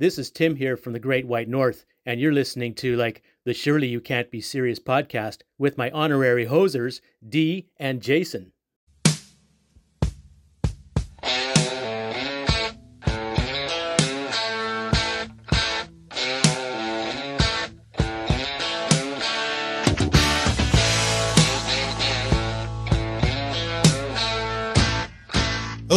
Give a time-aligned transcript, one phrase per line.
[0.00, 3.52] This is Tim here from the Great White North, and you're listening to like the
[3.52, 8.52] Surely You Can't Be Serious podcast with my honorary hosers, Dee and Jason.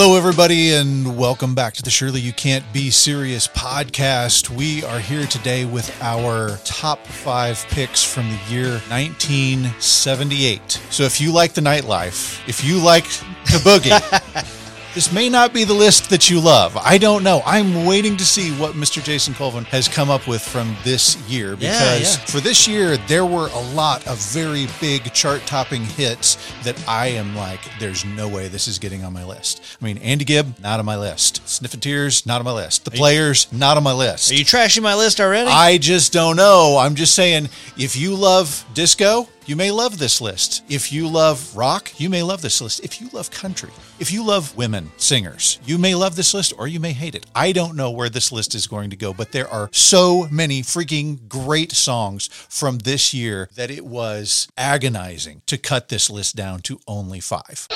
[0.06, 4.50] Hello, everybody, and welcome back to the Surely You Can't Be Serious podcast.
[4.50, 10.82] We are here today with our top five picks from the year 1978.
[10.90, 13.06] So, if you like the nightlife, if you like
[13.46, 14.54] the boogie,
[14.94, 16.78] this may not be the list that you love.
[16.78, 17.42] I don't know.
[17.46, 19.04] I'm waiting to see what Mr.
[19.04, 22.26] Jason Colvin has come up with from this year because yeah.
[22.26, 27.08] for this year, there were a lot of very big chart topping hits that I
[27.08, 29.64] am like, there's no way this is getting on my list.
[29.82, 31.48] I mean, Andy Gibb, not on my list.
[31.50, 32.86] Sniffin' Tears, not on my list.
[32.86, 34.32] The Players, not on my list.
[34.32, 35.50] Are you trashing my list already?
[35.50, 36.78] I just don't know.
[36.80, 40.64] I'm just saying, if you love disco, you may love this list.
[40.70, 42.84] If you love rock, you may love this list.
[42.84, 46.68] If you love country, if you love women singers, you may love this list or
[46.68, 47.26] you may hate it.
[47.36, 50.62] I don't know where this list is going to go, but there are so many
[50.62, 56.62] freaking great songs from this year that it was agonizing to cut this list down
[56.62, 57.68] to only five.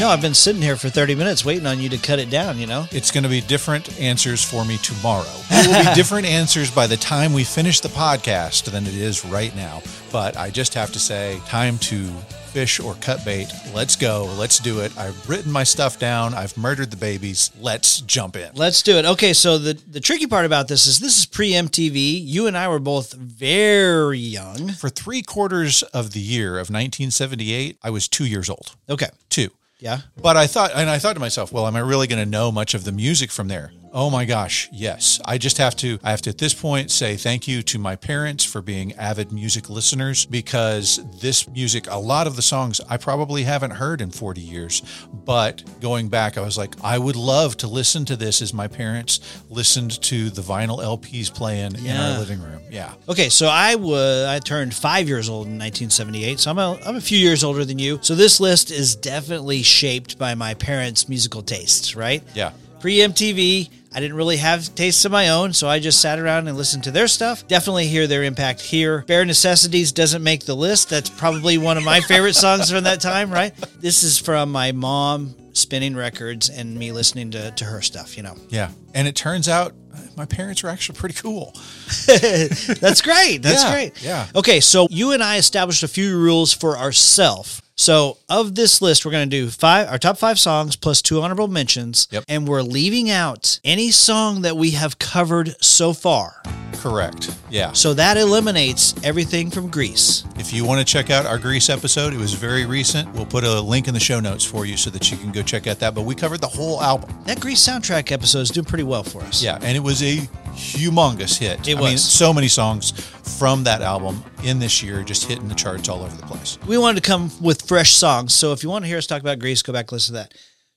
[0.00, 0.08] Know.
[0.08, 2.66] I've been sitting here for 30 minutes waiting on you to cut it down, you
[2.66, 2.86] know?
[2.90, 5.26] It's going to be different answers for me tomorrow.
[5.50, 9.26] It will be different answers by the time we finish the podcast than it is
[9.26, 9.82] right now.
[10.10, 12.08] But I just have to say, time to
[12.50, 13.52] fish or cut bait.
[13.74, 14.24] Let's go.
[14.38, 14.96] Let's do it.
[14.96, 16.32] I've written my stuff down.
[16.32, 17.50] I've murdered the babies.
[17.60, 18.50] Let's jump in.
[18.54, 19.04] Let's do it.
[19.04, 22.20] Okay, so the, the tricky part about this is this is pre MTV.
[22.24, 24.70] You and I were both very young.
[24.70, 28.74] For three quarters of the year of 1978, I was two years old.
[28.88, 29.10] Okay.
[29.28, 29.50] Two.
[29.80, 30.00] Yeah.
[30.20, 32.52] But I thought, and I thought to myself, well, am I really going to know
[32.52, 33.72] much of the music from there?
[33.92, 35.20] Oh my gosh, yes.
[35.24, 37.96] I just have to, I have to at this point say thank you to my
[37.96, 42.98] parents for being avid music listeners because this music, a lot of the songs I
[42.98, 44.82] probably haven't heard in 40 years.
[45.12, 48.68] But going back, I was like, I would love to listen to this as my
[48.68, 52.60] parents listened to the vinyl LPs playing in our living room.
[52.70, 52.94] Yeah.
[53.08, 56.96] Okay, so I was I turned five years old in 1978, so I'm a, I'm
[56.96, 57.98] a few years older than you.
[58.02, 62.22] So this list is definitely shaped by my parents' musical tastes, right?
[62.34, 62.52] Yeah.
[62.78, 66.46] Pre MTV, I didn't really have tastes of my own, so I just sat around
[66.46, 67.46] and listened to their stuff.
[67.48, 69.02] Definitely hear their impact here.
[69.08, 70.90] Bare Necessities doesn't make the list.
[70.90, 73.52] That's probably one of my favorite songs from that time, right?
[73.80, 78.22] This is from my mom spinning records and me listening to, to her stuff, you
[78.22, 78.36] know.
[78.48, 78.70] Yeah.
[78.94, 81.52] And it turns out uh, my parents were actually pretty cool.
[82.06, 83.38] That's great.
[83.38, 84.02] That's Yeah, great.
[84.02, 84.26] yeah.
[84.36, 87.60] Okay, so you and I established a few rules for ourselves.
[87.80, 91.22] So of this list, we're going to do five our top five songs plus two
[91.22, 92.24] honorable mentions, Yep.
[92.28, 96.42] and we're leaving out any song that we have covered so far.
[96.80, 97.36] Correct.
[97.50, 97.72] Yeah.
[97.72, 100.24] So that eliminates everything from Grease.
[100.36, 103.12] If you want to check out our Grease episode, it was very recent.
[103.12, 105.42] We'll put a link in the show notes for you so that you can go
[105.42, 105.94] check out that.
[105.94, 107.14] But we covered the whole album.
[107.26, 109.42] That Grease soundtrack episode is doing pretty well for us.
[109.42, 110.16] Yeah, and it was a
[110.54, 111.68] humongous hit.
[111.68, 112.04] It I mean, was.
[112.04, 112.92] so many songs
[113.38, 116.58] from that album in this year just hitting the charts all over the place.
[116.66, 118.34] We wanted to come with fresh songs.
[118.34, 120.20] So if you want to hear us talk about Grease, go back and listen to
[120.22, 120.34] that.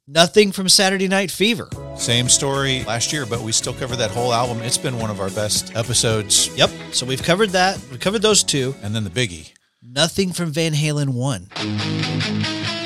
[0.07, 1.69] Nothing from Saturday Night Fever.
[1.95, 4.61] Same story last year, but we still covered that whole album.
[4.61, 6.49] It's been one of our best episodes.
[6.57, 6.71] Yep.
[6.91, 7.79] So we've covered that.
[7.89, 8.75] We covered those two.
[8.83, 9.53] And then the biggie.
[9.81, 12.82] Nothing from Van Halen 1.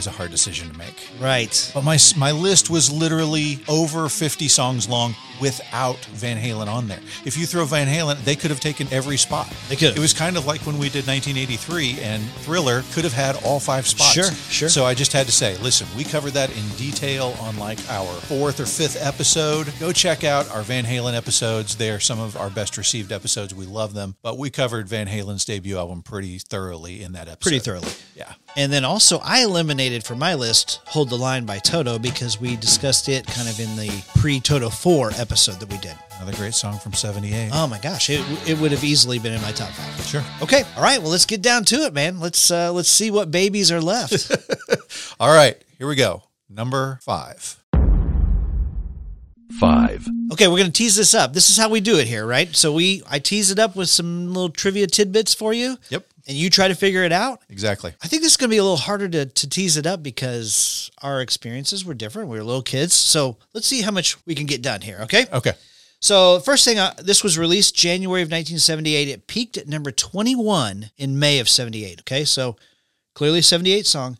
[0.00, 1.10] Was a hard decision to make.
[1.20, 1.70] Right.
[1.74, 7.00] But my my list was literally over 50 songs long without Van Halen on there.
[7.26, 9.52] If you throw Van Halen, they could have taken every spot.
[9.68, 9.96] They could.
[9.96, 13.60] It was kind of like when we did 1983 and Thriller could have had all
[13.60, 14.12] five spots.
[14.12, 14.68] Sure, sure.
[14.70, 18.12] So I just had to say, listen, we covered that in detail on like our
[18.22, 19.70] fourth or fifth episode.
[19.78, 21.76] Go check out our Van Halen episodes.
[21.76, 23.54] They are some of our best received episodes.
[23.54, 24.16] We love them.
[24.22, 27.40] But we covered Van Halen's debut album pretty thoroughly in that episode.
[27.40, 27.92] Pretty thoroughly.
[28.14, 28.32] Yeah.
[28.56, 32.56] And then also, I eliminated from my list Hold the Line by Toto because we
[32.56, 35.94] discussed it kind of in the pre Toto 4 episode that we did.
[36.16, 37.50] Another great song from 78.
[37.52, 40.04] Oh my gosh, it, it would have easily been in my top five.
[40.04, 40.22] Sure.
[40.42, 42.20] Okay, all right, well, let's get down to it, man.
[42.20, 44.30] Let's uh, let's see what babies are left.
[45.20, 46.22] All right, here we go.
[46.48, 47.56] Number five.
[49.58, 51.32] five, okay, we're gonna tease this up.
[51.32, 52.54] This is how we do it here, right?
[52.54, 56.38] So we I tease it up with some little trivia tidbits for you, Yep, and
[56.38, 57.42] you try to figure it out.
[57.48, 57.92] exactly.
[58.00, 60.00] I think this is going to be a little harder to, to tease it up
[60.00, 62.28] because our experiences were different.
[62.28, 62.94] We were little kids.
[62.94, 65.00] So let's see how much we can get done here.
[65.02, 65.26] Okay.
[65.32, 65.54] Okay.
[66.00, 69.08] So, first thing, uh, this was released January of 1978.
[69.08, 72.00] It peaked at number 21 in May of 78.
[72.00, 72.24] Okay.
[72.24, 72.56] So
[73.16, 74.16] clearly 78 song.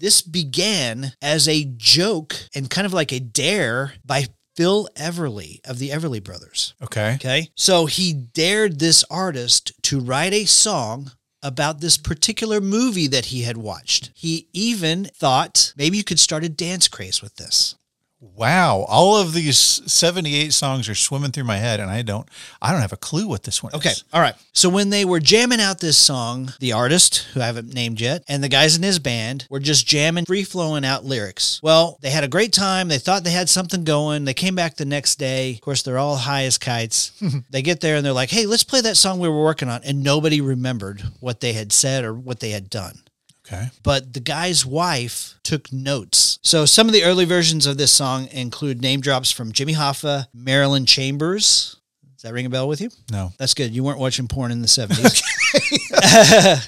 [0.00, 4.26] This began as a joke and kind of like a dare by
[4.56, 6.74] Phil Everly of the Everly Brothers.
[6.82, 7.14] Okay.
[7.14, 7.48] Okay.
[7.54, 11.12] So he dared this artist to write a song
[11.42, 14.10] about this particular movie that he had watched.
[14.14, 17.76] He even thought maybe you could start a dance craze with this.
[18.22, 18.86] Wow.
[18.88, 22.28] All of these 78 songs are swimming through my head and I don't
[22.60, 23.78] I don't have a clue what this one is.
[23.78, 23.90] Okay.
[23.90, 24.04] is.
[24.12, 24.34] All right.
[24.52, 28.22] So when they were jamming out this song, the artist, who I haven't named yet,
[28.28, 31.60] and the guys in his band were just jamming, free flowing out lyrics.
[31.62, 32.88] Well, they had a great time.
[32.88, 34.24] They thought they had something going.
[34.24, 35.54] They came back the next day.
[35.54, 37.12] Of course, they're all high as kites.
[37.50, 39.82] they get there and they're like, hey, let's play that song we were working on.
[39.84, 43.02] And nobody remembered what they had said or what they had done.
[43.46, 43.70] Okay.
[43.82, 46.38] but the guy's wife took notes.
[46.42, 50.26] So some of the early versions of this song include name drops from Jimmy Hoffa,
[50.32, 51.76] Marilyn Chambers.
[52.14, 52.88] Does that ring a bell with you?
[53.10, 53.32] No.
[53.38, 53.74] That's good.
[53.74, 55.22] You weren't watching porn in the 70s.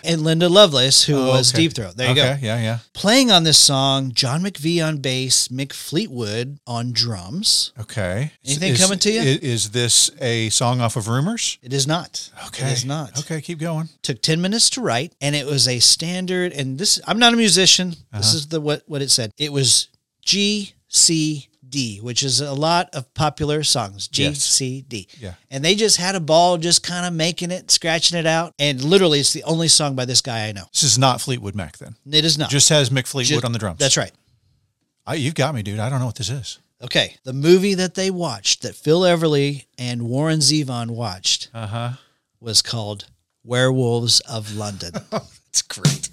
[0.04, 1.62] and Linda Lovelace, who Oh, was okay.
[1.64, 1.96] Deep Throat.
[1.96, 2.38] There you okay.
[2.40, 2.46] go.
[2.46, 2.78] Yeah, yeah.
[2.92, 7.72] Playing on this song, John McVie on bass, Mick Fleetwood on drums.
[7.80, 8.32] Okay.
[8.44, 9.20] Anything Is- coming to you?
[9.20, 11.58] Is this a song off of Rumors?
[11.62, 12.30] It is not.
[12.48, 12.66] Okay.
[12.68, 13.18] It is not.
[13.20, 13.88] Okay, keep going.
[14.02, 17.36] took 10 minutes to write and it was a standard and this i'm not a
[17.36, 18.36] musician this Uh-huh.
[18.36, 19.88] is the what what it said it was
[20.24, 24.42] g c d which is a lot of popular songs g Yes.
[24.42, 25.34] c d Yeah.
[25.50, 28.82] and they just had a ball just kind of making it scratching it out and
[28.82, 31.78] literally it's the only song by this guy i know This is not Fleetwood Mac
[31.78, 31.96] then.
[32.10, 33.78] it is not Just has Mick Fleetwood Just- on the drums.
[33.78, 34.12] that's right
[35.06, 35.80] I, you've got me, dude.
[35.80, 36.58] I don't know what this is.
[36.82, 41.90] okay the movie that they watched that phil everly and warren zevon watched Uh huh.
[42.40, 43.06] was called
[43.44, 44.92] werewolves of london
[45.54, 46.08] It's great.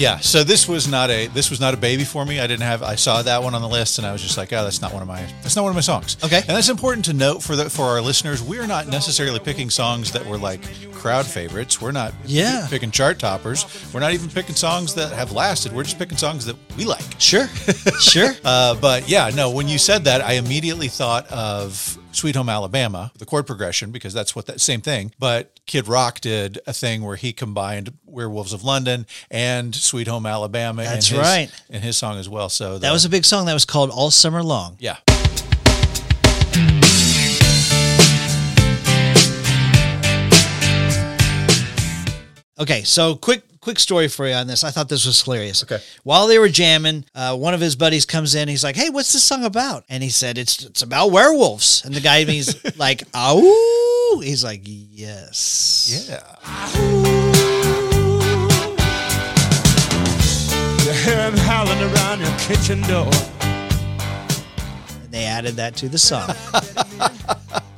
[0.00, 2.40] Yeah, so this was not a this was not a baby for me.
[2.40, 4.52] I didn't have I saw that one on the list and I was just like,
[4.52, 6.16] oh, that's not one of my that's not one of my songs.
[6.24, 6.38] Okay.
[6.38, 8.42] and that's important to note for the for our listeners.
[8.42, 10.62] We are not necessarily picking songs that were like
[10.92, 11.80] crowd favorites.
[11.82, 12.66] We're not Yeah.
[12.70, 13.66] picking chart toppers.
[13.92, 15.72] We're not even picking songs that have lasted.
[15.72, 17.04] We're just picking songs that we like.
[17.18, 17.46] sure
[18.00, 22.48] sure Uh, but yeah, no, when you said that, I immediately thought of Sweet Home
[22.48, 25.12] Alabama, the chord progression, because that's what that same thing.
[25.18, 30.26] But Kid Rock did a thing where he combined Werewolves of London and Sweet Home
[30.26, 30.82] Alabama.
[30.82, 31.50] That's in his, right.
[31.68, 32.48] In his song as well.
[32.48, 34.96] So that was a big song that was called all summer long yeah.
[42.58, 44.64] Okay, so quick quick story for you on this.
[44.64, 45.62] I thought this was hilarious.
[45.62, 45.78] Okay.
[46.02, 48.48] While they were jamming, uh, one of his buddies comes in.
[48.48, 51.94] He's like, "Hey, what's this song about?" And he said, "It's it's about werewolves." And
[51.94, 57.30] the guy he's like, "Oh," he's like, "Yes." Yeah.
[61.08, 63.08] and howling around your kitchen door.
[65.02, 66.28] And they added that to the song.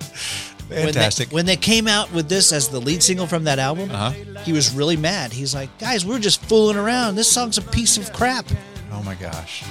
[0.73, 1.31] When they- Fantastic.
[1.33, 4.11] When they, came out with this as the lead single from that album, Uh-huh.
[4.45, 5.33] he was really mad.
[5.33, 7.15] He's like, "Guys, we're just fooling around.
[7.15, 8.47] This song's a piece of crap."
[8.93, 9.65] oh my gosh.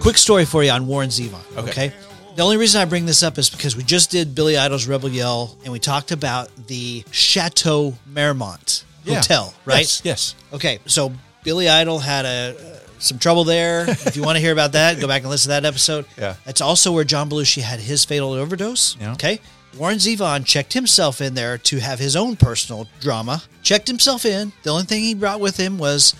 [0.00, 1.40] Quick story for you on Warren Zevon.
[1.56, 1.70] Okay.
[1.70, 1.92] Okay.
[2.36, 5.08] The only reason I bring this up is because we just did Billy Idol's Rebel
[5.08, 9.16] Yell and we talked about the Chateau Marmont Yeah.
[9.16, 9.80] Hotel, right?
[9.80, 10.02] Yes.
[10.04, 10.34] yes.
[10.52, 10.78] Okay.
[10.86, 13.84] So Billy Idol had a uh, some trouble there.
[13.88, 16.06] if you want to hear about that, go back and listen to that episode.
[16.18, 16.36] Yeah.
[16.44, 18.96] That's also where John Belushi had his fatal overdose.
[18.98, 19.12] Yeah.
[19.12, 19.40] Okay.
[19.76, 23.42] Warren Zevon checked himself in there to have his own personal drama.
[23.62, 24.52] Checked himself in.
[24.62, 26.14] The only thing he brought with him was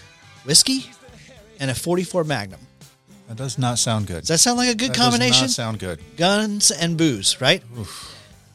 [0.45, 0.91] whiskey
[1.61, 2.61] and a 44 Magnum.
[3.29, 4.21] That does not sound good.
[4.21, 5.45] Does that sound like a good That combination?
[5.45, 6.00] Does not sound good.
[6.17, 7.62] Guns and booze, right?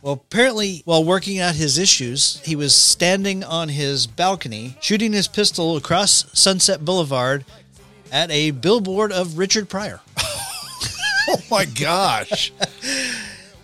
[0.01, 5.27] Well, apparently, while working out his issues, he was standing on his balcony, shooting his
[5.27, 7.43] pistol across Sunset Boulevard
[8.11, 9.99] at a billboard of Richard Pryor.
[11.31, 12.51] Oh my gosh.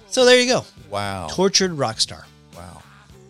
[0.07, 0.65] So there you go.
[0.89, 1.27] wow.
[1.29, 2.25] Tortured rock star.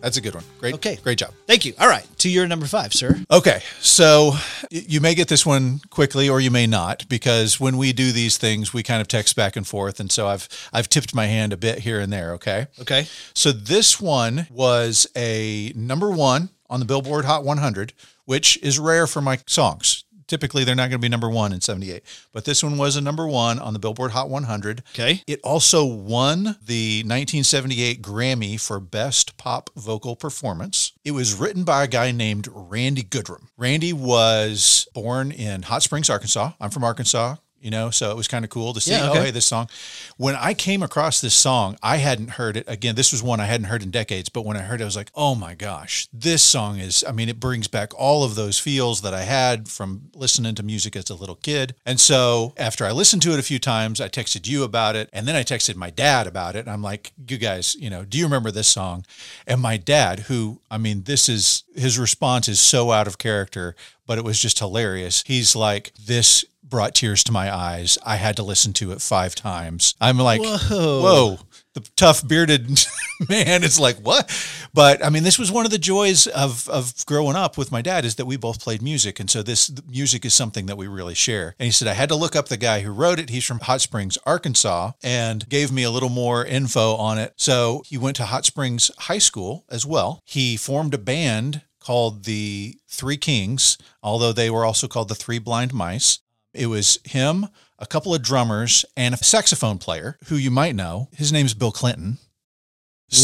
[0.06, 0.44] That's a good one.
[0.60, 0.74] Great.
[0.74, 0.94] Okay.
[1.02, 1.32] Great job.
[1.48, 1.74] Thank you.
[1.80, 3.18] All right, to your number five, sir.
[3.28, 4.34] Okay, so
[4.70, 8.38] you may get this one quickly, or you may not, because when we do these
[8.38, 11.52] things, we kind of text back and forth, and so I've I've tipped my hand
[11.52, 12.34] a bit here and there.
[12.34, 13.08] Okay, Okay.
[13.34, 17.92] so this one was a number one on the Billboard Hot 100,
[18.26, 20.04] which is rare for my songs.
[20.26, 22.02] Typically, they're not going to be number one in 78,
[22.32, 24.82] but this one was a number one on the Billboard Hot 100.
[24.94, 25.22] Okay.
[25.26, 30.92] It also won the 1978 Grammy for Best Pop Vocal Performance.
[31.04, 33.48] It was written by a guy named Randy Goodrum.
[33.56, 36.52] Randy was born in Hot Springs, Arkansas.
[36.60, 37.36] I'm from Arkansas.
[37.66, 38.92] You know, so it was kind of cool to see.
[38.92, 39.24] Yeah, Oh, okay.
[39.24, 39.68] hey, this song.
[40.16, 42.64] When I came across this song, I hadn't heard it.
[42.68, 44.28] Again, this was one I hadn't heard in decades.
[44.28, 47.10] But when I heard it, I was like, "Oh my gosh, this song is." I
[47.10, 50.94] mean, it brings back all of those feels that I had from listening to music
[50.94, 51.74] as a little kid.
[51.84, 55.10] And so, after I listened to it a few times, I texted you about it,
[55.12, 56.60] and then I texted my dad about it.
[56.60, 59.04] And I'm like, "You guys, you know, do you remember this song?"
[59.44, 63.74] And my dad, who, I mean, this is his response is so out of character,
[64.06, 65.24] but it was just hilarious.
[65.26, 67.98] He's like, "This." Brought tears to my eyes.
[68.04, 69.94] I had to listen to it five times.
[70.00, 71.02] I'm like, Whoa.
[71.02, 71.38] whoa.
[71.74, 72.70] The tough bearded
[73.28, 74.30] man is like, what?
[74.72, 77.82] But I mean, this was one of the joys of of growing up with my
[77.82, 80.86] dad is that we both played music, and so this music is something that we
[80.86, 81.54] really share.
[81.58, 83.28] And he said I had to look up the guy who wrote it.
[83.28, 87.34] He's from Hot Springs, Arkansas, and gave me a little more info on it.
[87.36, 90.22] So he went to Hot Springs High School as well.
[90.24, 95.38] He formed a band called the Three Kings, although they were also called the Three
[95.38, 96.20] Blind Mice.
[96.56, 97.46] It was him,
[97.78, 101.08] a couple of drummers, and a saxophone player who you might know.
[101.12, 102.18] His name's Bill Clinton.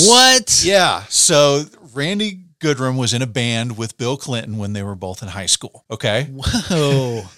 [0.05, 0.63] What?
[0.65, 1.05] Yeah.
[1.09, 5.29] So Randy Goodrum was in a band with Bill Clinton when they were both in
[5.29, 5.85] high school.
[5.91, 6.29] Okay.
[6.31, 7.23] Whoa.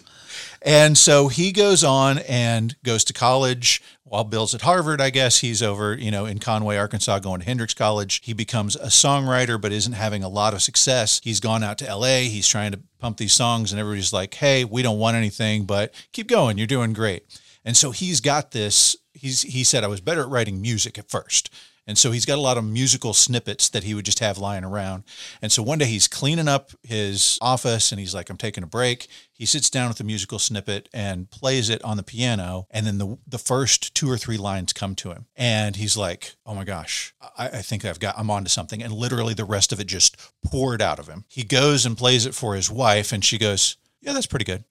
[0.65, 3.83] And so he goes on and goes to college
[4.14, 5.40] while Bill's at Harvard, I guess.
[5.40, 8.21] He's over, you know, in Conway, Arkansas, going to Hendrix College.
[8.23, 11.21] He becomes a songwriter, but isn't having a lot of success.
[11.25, 12.18] He's gone out to LA.
[12.18, 15.92] He's trying to pump these songs, and everybody's like, hey, we don't want anything, but
[16.12, 16.59] keep going.
[16.59, 17.25] You're doing great.
[17.64, 18.94] And so he's got this.
[19.14, 21.50] He's he said I was better at writing music at first.
[21.87, 24.64] And so he's got a lot of musical snippets that he would just have lying
[24.64, 25.05] around.
[25.43, 28.67] And so one day he's cleaning up his office and he's like, I'm taking a
[28.67, 29.07] break.
[29.33, 32.67] He sits down with the musical snippet and plays it on the piano.
[32.71, 35.26] And then the, the first two or three lines come to him.
[35.37, 38.83] And he's like, Oh my gosh, I, I think I've got, I'm onto something.
[38.83, 41.25] And literally the rest of it just poured out of him.
[41.29, 44.64] He goes and plays it for his wife and she goes, Yeah, that's pretty good.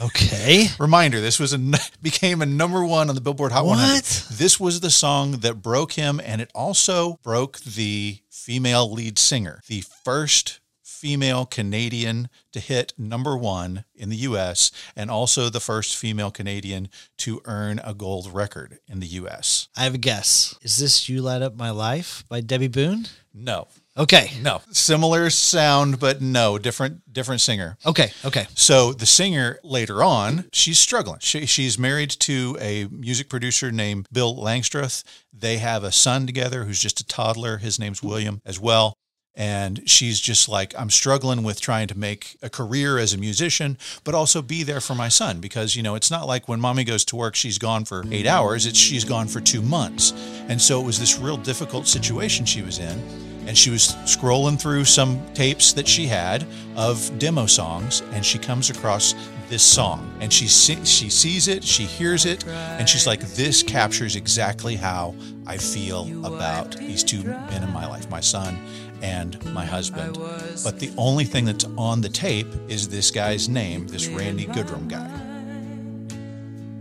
[0.00, 0.66] Okay.
[0.78, 1.58] Reminder: This was a
[2.02, 3.92] became a number one on the Billboard Hot 100.
[3.94, 4.26] What?
[4.30, 9.62] This was the song that broke him, and it also broke the female lead singer,
[9.66, 15.96] the first female Canadian to hit number one in the U.S., and also the first
[15.96, 19.68] female Canadian to earn a gold record in the U.S.
[19.76, 20.54] I have a guess.
[20.60, 23.06] Is this "You Light Up My Life" by Debby Boone?
[23.32, 23.68] No,
[23.98, 24.30] Okay.
[24.42, 27.78] no, similar sound, but no, different, different singer.
[27.86, 28.10] Okay.
[28.24, 28.46] Okay.
[28.54, 31.18] So the singer later on, she's struggling.
[31.20, 35.02] She, she's married to a music producer named Bill Langstroth.
[35.32, 37.58] They have a son together who's just a toddler.
[37.58, 38.94] His name's William as well.
[39.38, 43.76] And she's just like, I'm struggling with trying to make a career as a musician,
[44.02, 46.84] but also be there for my son because, you know, it's not like when mommy
[46.84, 50.12] goes to work, she's gone for eight hours, it's she's gone for two months.
[50.48, 54.60] And so it was this real difficult situation she was in and she was scrolling
[54.60, 59.14] through some tapes that she had of demo songs and she comes across
[59.48, 60.12] this song.
[60.20, 64.74] And she see, she sees it she hears it and she's like this captures exactly
[64.74, 65.14] how
[65.46, 68.58] i feel about these two men in my life my son
[69.02, 70.16] and my husband.
[70.64, 74.88] But the only thing that's on the tape is this guy's name this randy goodrum
[74.88, 75.10] guy.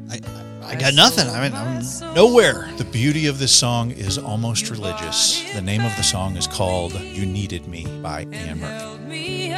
[0.09, 1.29] I, I got nothing.
[1.29, 2.67] I mean, I'm nowhere.
[2.77, 6.93] the beauty of this song is almost religious the name of the song is called
[6.99, 9.51] you needed me by anne murphy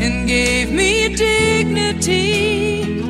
[0.00, 3.02] and gave me dignity.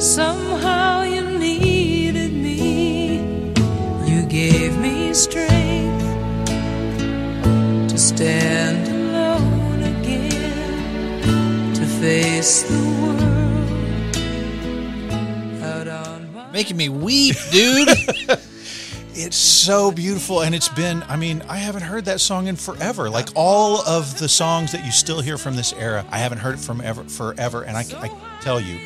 [0.00, 3.18] Somehow you needed me.
[4.06, 6.04] You gave me strength
[7.90, 12.97] to stand alone again, to face the
[16.58, 17.88] Making me weep, dude.
[19.20, 21.02] It's so beautiful, and it's been.
[21.08, 23.10] I mean, I haven't heard that song in forever.
[23.10, 26.54] Like all of the songs that you still hear from this era, I haven't heard
[26.54, 27.62] it from ever forever.
[27.62, 28.10] And I, I
[28.40, 28.78] tell you,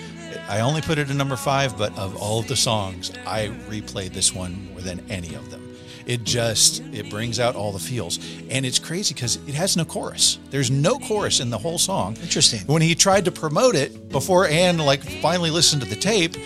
[0.49, 4.15] I only put it in number five, but of all of the songs, I replayed
[4.15, 5.77] this one more than any of them.
[6.07, 9.85] It just it brings out all the feels, and it's crazy because it has no
[9.85, 10.39] chorus.
[10.51, 12.17] There's no chorus in the whole song.
[12.23, 12.61] Interesting.
[12.67, 16.37] When he tried to promote it before Anne like finally listened to the tape,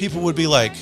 [0.00, 0.72] people would be like,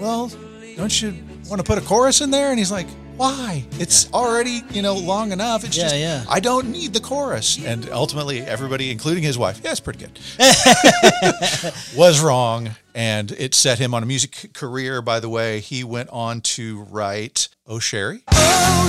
[0.00, 0.30] "Well,
[0.76, 1.14] don't you
[1.48, 3.64] want to put a chorus in there?" And he's like, Why?
[3.78, 5.62] It's already, you know, long enough.
[5.64, 6.24] It's Yeah, just, yeah.
[6.28, 7.64] I don't need the chorus.
[7.64, 10.18] And ultimately, everybody, including his wife, yeah, it's pretty good,
[11.96, 12.70] was wrong.
[12.92, 15.60] And it set him on a music career, by the way.
[15.60, 18.22] He went on to write Oh Sherrie.
[18.32, 18.88] Oh,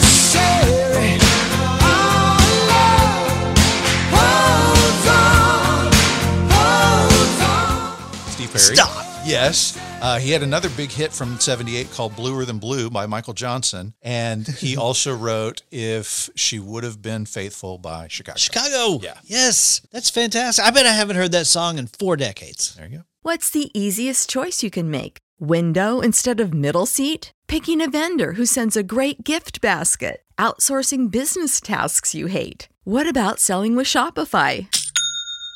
[8.28, 8.76] Steve Perry.
[8.76, 9.15] Stop.
[9.26, 9.76] Yes.
[10.04, 13.96] Uh, he had another big hit from 78 called Bluer Than Blue by Michael Johnson.
[14.04, 18.38] And he also wrote If She Would Have Been Faithful by Chicago.
[18.38, 19.00] Chicago.
[19.02, 19.18] Yeah.
[19.24, 19.82] Yes.
[19.92, 20.64] That's fantastic.
[20.64, 22.76] I bet I haven't heard that song in four decades.
[22.76, 23.04] There you go.
[23.24, 25.18] What's the easiest choice you can make?
[25.40, 27.32] Window instead of middle seat?
[27.48, 30.22] Picking a vendor who sends a great gift basket?
[30.38, 32.70] Outsourcing business tasks you hate?
[32.84, 34.68] What about selling with Shopify?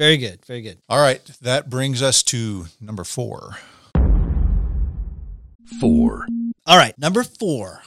[0.00, 0.42] Very good.
[0.46, 0.78] Very good.
[0.88, 1.22] All right.
[1.42, 3.58] That brings us to number four.
[5.78, 6.26] four,
[6.66, 6.98] All right.
[6.98, 7.82] Number four.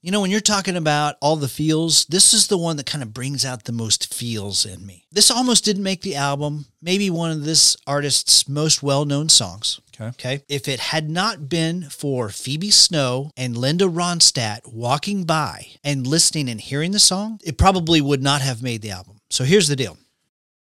[0.00, 3.02] You know, when you're talking about all the feels, this is the one that kind
[3.02, 5.04] of brings out the most feels in me.
[5.12, 9.78] This almost didn't make the album, maybe one of this artist's most well known songs.
[9.94, 10.08] Okay.
[10.08, 10.44] Okay.
[10.48, 16.48] If it had not been for Phoebe Snow and Linda Ronstadt walking by and listening
[16.48, 19.20] and hearing the song, it probably would not have made the album.
[19.28, 19.98] So here's the deal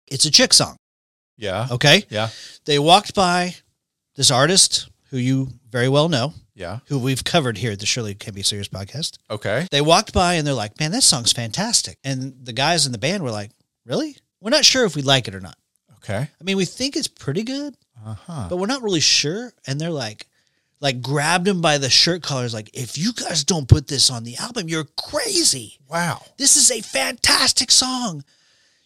[0.09, 0.79] it's a chick song.
[1.37, 1.69] Yeah.
[1.71, 2.05] Okay.
[2.09, 2.29] Yeah.
[2.65, 3.57] They walked by
[4.17, 6.79] this artist who you very well know, Yeah.
[6.87, 9.19] who we've covered here at the Surely Can Be Serious podcast.
[9.31, 9.67] Okay.
[9.71, 11.99] They walked by and they're like, man, that song's fantastic.
[12.03, 13.51] And the guys in the band were like,
[13.85, 14.17] really?
[14.41, 15.57] We're not sure if we like it or not.
[15.99, 16.29] Okay.
[16.41, 18.47] I mean, we think it's pretty good, Uh huh.
[18.49, 19.53] but we're not really sure.
[19.67, 20.27] And they're like,
[20.81, 24.25] like grabbed him by the shirt collars, like, if you guys don't put this on
[24.25, 25.79] the album, you're crazy.
[25.89, 26.23] Wow.
[26.37, 28.25] This is a fantastic song.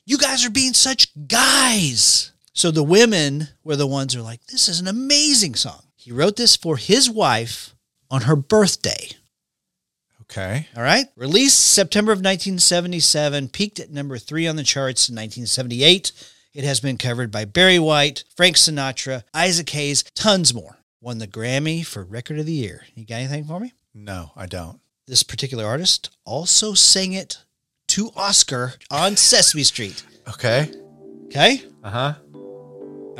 [0.07, 2.33] You guys are being such guys.
[2.61, 5.81] So the women were the ones who are like, this is an amazing song.
[5.97, 7.75] He wrote this for his wife
[8.11, 9.09] on her birthday.
[10.21, 10.69] Okay.
[10.77, 11.07] All right.
[11.17, 16.13] Released September of 1977, peaked at number three on the charts in 1978.
[16.53, 20.81] It has been covered by Barry White, Frank Sinatra, Isaac Hayes, tons more.
[21.01, 22.83] Won the Grammy for Record of the Year.
[22.95, 23.73] You got anything for me?
[23.95, 24.81] No, I don't.
[25.07, 27.39] This particular artist also sang it
[27.89, 30.05] to Oscar on Sesame Street.
[30.29, 30.71] Okay.
[31.29, 31.63] Okay.
[31.83, 32.15] Uh huh.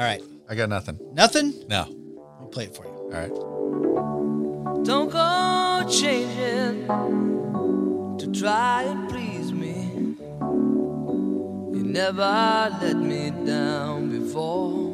[0.01, 0.23] All right.
[0.49, 0.99] I got nothing.
[1.13, 1.53] Nothing?
[1.69, 1.87] No.
[2.41, 2.91] I'll play it for you.
[2.91, 3.29] All right.
[4.87, 6.87] Don't go changing
[8.19, 10.17] to try and please me.
[11.77, 14.89] You never let me down before.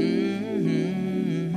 [0.00, 1.52] Mm-hmm.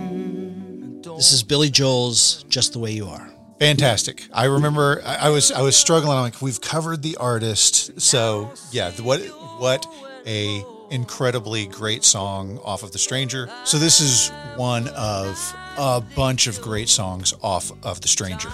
[1.15, 3.30] This is Billy Joel's Just the Way You Are.
[3.60, 4.28] Fantastic.
[4.34, 6.17] I remember I, I was I was struggling.
[6.17, 8.89] I'm like, we've covered the artist, so yeah.
[8.89, 9.21] the- What
[9.62, 9.86] what
[10.28, 13.49] a incredibly great song off of The Stranger.
[13.63, 18.49] So this is one of a bunch of great songs off of The Stranger.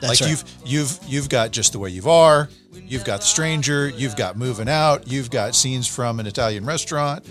[0.00, 0.30] That's like right.
[0.30, 2.48] you've you've you've got just the way you are.
[2.72, 3.88] You've got The Stranger.
[3.88, 5.06] You've got Moving Out.
[5.06, 7.24] You've got scenes from an Italian restaurant.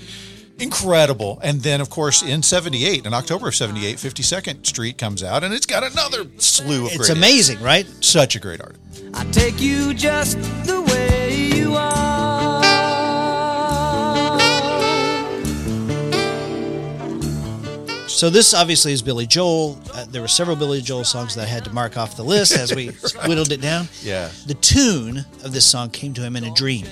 [0.60, 1.40] Incredible.
[1.44, 5.54] And then, of course, in 78, in October of 78, 52nd Street comes out and
[5.54, 7.18] it's got another slew of It's great hits.
[7.18, 7.88] amazing, right?
[8.02, 8.80] Such a great artist.
[9.16, 10.91] I take you just the way
[18.12, 19.80] So this obviously is Billy Joel.
[19.94, 22.56] Uh, there were several Billy Joel songs that I had to mark off the list
[22.56, 22.88] as we
[23.26, 23.88] whittled it down.
[24.04, 24.30] Yeah.
[24.46, 26.86] The tune of this song came to him in a dream,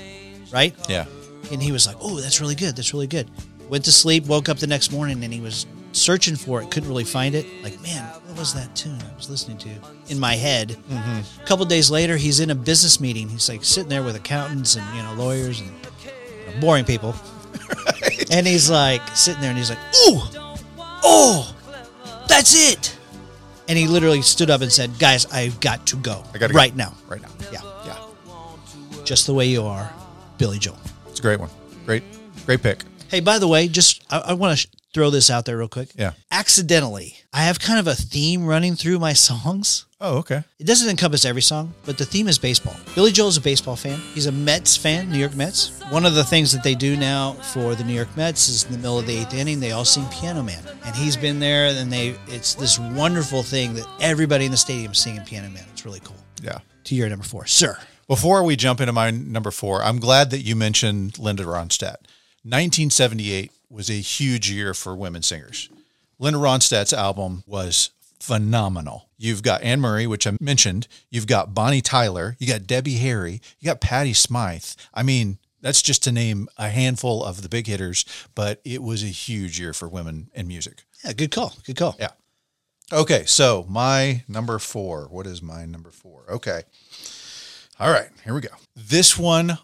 [0.52, 0.74] right?
[0.90, 1.06] Yeah.
[1.52, 2.76] And he was like, "Oh, that's really good.
[2.76, 3.30] That's really good."
[3.70, 6.90] Went to sleep, woke up the next morning, and he was searching for it, couldn't
[6.90, 7.46] really find it.
[7.64, 9.70] Like, man, what was that tune I was listening to
[10.10, 10.78] in my head?
[10.92, 13.30] A couple days later, he's in a business meeting.
[13.30, 15.70] He's like sitting there with accountants and you know lawyers and
[16.04, 17.14] you know, boring people,
[18.32, 20.22] and he's like sitting there and he's like, "Ooh,
[21.04, 21.56] oh,
[22.28, 22.96] that's it."
[23.68, 26.72] And he literally stood up and said, "Guys, I've got to go I gotta right
[26.72, 26.78] go.
[26.78, 27.30] now, Right now.
[27.52, 29.04] yeah, Yeah.
[29.06, 29.92] just the way you are,
[30.38, 31.50] Billy Joel." It's a great one.
[31.86, 32.04] Great,
[32.46, 32.84] great pick.
[33.10, 35.68] Hey, by the way, just I, I want to sh- throw this out there real
[35.68, 35.90] quick.
[35.96, 36.14] Yeah.
[36.32, 39.86] Accidentally, I have kind of a theme running through my songs.
[40.02, 40.44] Oh, okay.
[40.58, 42.76] It doesn't encompass every song, but the theme is baseball.
[42.96, 44.00] Billy Joel's a baseball fan.
[44.16, 45.80] He's a Mets fan, New York Mets.
[45.92, 48.72] One of the things that they do now for the New York Mets is in
[48.72, 50.64] the middle of the eighth inning, they all sing Piano Man.
[50.86, 54.94] And he's been there, and they it's this wonderful thing that everybody in the stadium
[54.94, 55.66] is singing Piano Man.
[55.72, 56.18] It's really cool.
[56.42, 56.60] Yeah.
[56.86, 57.78] To your number four, sir.
[58.08, 61.98] Before we jump into my number four, I'm glad that you mentioned Linda Ronstadt.
[62.42, 65.70] 1978 was a huge year for women singers.
[66.20, 69.10] Linda Ronstadt's album was phenomenal.
[69.18, 70.88] You've got Anne Murray, which I mentioned.
[71.10, 72.36] You've got Bonnie Tyler.
[72.40, 73.42] You got Debbie Harry.
[73.60, 74.66] You got Patti Smythe.
[74.94, 78.06] I mean, that's just to name a handful of the big hitters,
[78.36, 80.84] but it was a huge year for women in music.
[81.04, 81.54] Yeah, good call.
[81.66, 81.96] Good call.
[82.00, 82.12] Yeah.
[82.92, 85.08] Okay, so my number four.
[85.10, 86.26] What is my number four?
[86.30, 86.64] Okay.
[87.80, 88.50] All right, here we go.
[88.76, 89.58] This one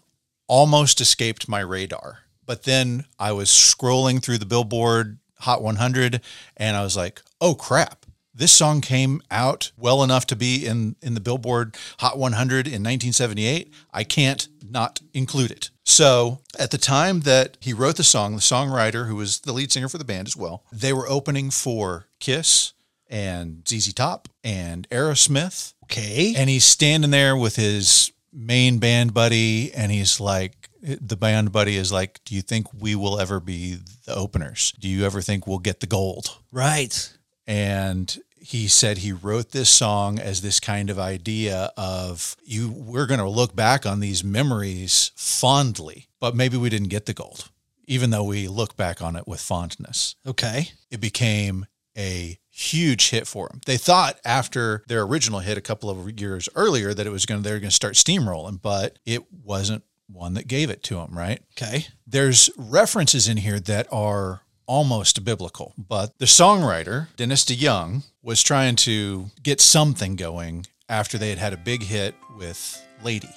[0.48, 6.20] almost escaped my radar, but then I was scrolling through the Billboard Hot 100
[6.56, 8.06] and I was like, oh crap.
[8.34, 12.82] This song came out well enough to be in, in the Billboard Hot 100 in
[12.82, 13.72] 1978.
[13.94, 15.70] I can't not include it.
[15.84, 19.72] So, at the time that he wrote the song, the songwriter, who was the lead
[19.72, 22.74] singer for the band as well, they were opening for Kiss
[23.08, 25.74] and ZZ Top and Aerosmith.
[25.84, 26.34] Okay.
[26.36, 31.76] And he's standing there with his main band buddy, and he's like, the band buddy
[31.76, 34.72] is like, Do you think we will ever be the openers?
[34.78, 36.38] Do you ever think we'll get the gold?
[36.52, 37.12] right.
[37.46, 43.06] and he said he wrote this song as this kind of idea of you we're
[43.06, 47.50] going to look back on these memories fondly but maybe we didn't get the gold
[47.88, 50.68] even though we look back on it with fondness Okay.
[50.90, 51.66] it became
[51.98, 56.48] a huge hit for them they thought after their original hit a couple of years
[56.54, 59.82] earlier that it was going to they were going to start steamrolling but it wasn't
[60.08, 61.86] one that gave it to him, right Okay.
[62.06, 68.74] there's references in here that are almost biblical, but the songwriter, Dennis DeYoung, was trying
[68.76, 73.30] to get something going after they had had a big hit with Lady.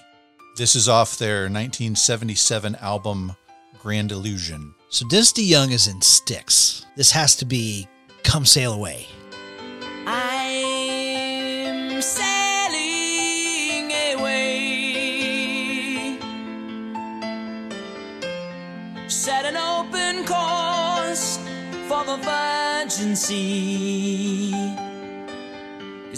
[0.58, 3.34] This is off their 1977 album
[3.79, 4.73] Grand Illusion.
[4.89, 6.86] So Dennis DeYoung is in Styx.
[6.95, 7.88] This has to be
[8.23, 9.05] Come Sail Away.
[10.05, 12.38] I'm sailing
[21.88, 22.17] for the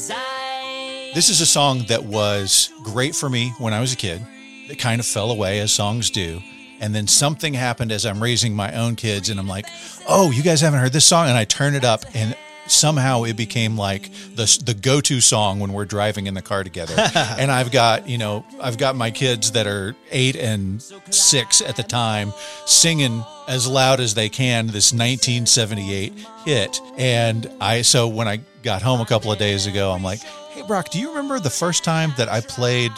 [0.09, 4.25] I This is a song that was great for me when I was a kid.
[4.69, 6.41] It kind of fell away as songs do.
[6.79, 9.67] And then something happened as I'm raising my own kids, and I'm like,
[10.07, 12.35] "Oh, you guys haven't heard this song?" And I turn it up, and
[12.67, 16.63] somehow it became like the the go to song when we're driving in the car
[16.63, 16.93] together.
[17.15, 21.75] and I've got you know I've got my kids that are eight and six at
[21.75, 22.33] the time
[22.65, 26.13] singing as loud as they can this 1978
[26.45, 26.79] hit.
[26.97, 30.19] And I so when I got home a couple of days ago, I'm like,
[30.51, 32.91] "Hey Brock, do you remember the first time that I played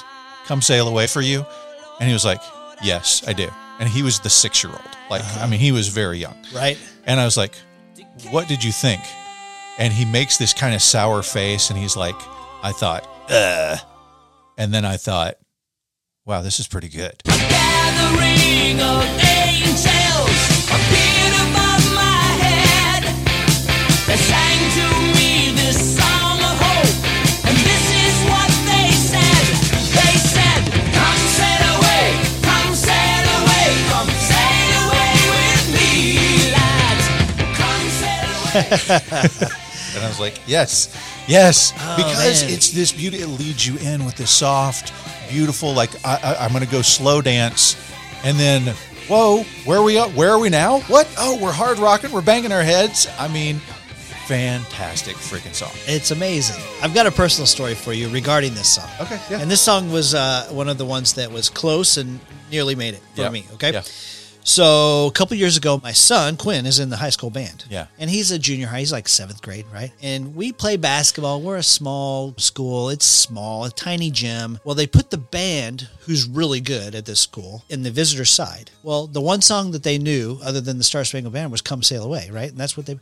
[0.45, 1.45] Come Sail Away for You?"
[1.99, 2.41] And he was like,
[2.83, 3.49] "Yes, I do."
[3.79, 4.81] And he was the six year old.
[5.09, 5.47] Like, I uh-huh.
[5.47, 6.37] mean, he was very young.
[6.53, 6.77] Right?
[7.05, 7.55] And I was like,
[8.31, 9.01] What did you think?
[9.77, 12.15] And he makes this kind of sour face and he's like,
[12.61, 13.79] I thought, Ugh.
[14.57, 15.35] And then I thought,
[16.25, 17.21] Wow, this is pretty good.
[39.93, 40.01] Gathering of angels appeared above my head.
[40.01, 41.71] They sang to me this song of hope, and I was like, Yes, yes.
[41.95, 42.53] because man.
[42.53, 44.93] it's this beauty, it leads you in with this soft,
[45.31, 47.75] beautiful, like, I, I, I'm going to go slow dance.
[48.25, 48.75] And then,
[49.07, 50.13] whoa, where are we at?
[50.13, 50.79] Where are we now?
[50.81, 51.07] What?
[51.17, 53.07] Oh, we're hard rocking, we're banging our heads.
[53.19, 53.59] I mean,
[54.27, 55.71] fantastic freaking song.
[55.87, 56.61] It's amazing.
[56.81, 58.89] I've got a personal story for you regarding this song.
[59.01, 59.41] Okay, yeah.
[59.41, 62.93] And this song was uh, one of the ones that was close and nearly made
[62.93, 63.45] it for Yeah, me.
[63.55, 63.73] Okay.
[63.73, 63.81] yeah.
[64.45, 67.65] So a couple years ago, my son Quinn is in the high school band.
[67.69, 67.87] Yeah.
[67.97, 68.79] And he's a junior high.
[68.79, 69.91] He's like seventh grade, right?
[70.01, 71.41] And we play basketball.
[71.41, 72.89] We're a small school.
[72.89, 74.59] It's small, a tiny gym.
[74.65, 78.69] Well, they put the band, who's really good at this school, in the visitor side.
[78.83, 81.81] Well, the one song that they knew, other than the Star Spangled Banner, was "Come
[81.81, 82.49] Sail Away," right?
[82.49, 82.99] And that's what they.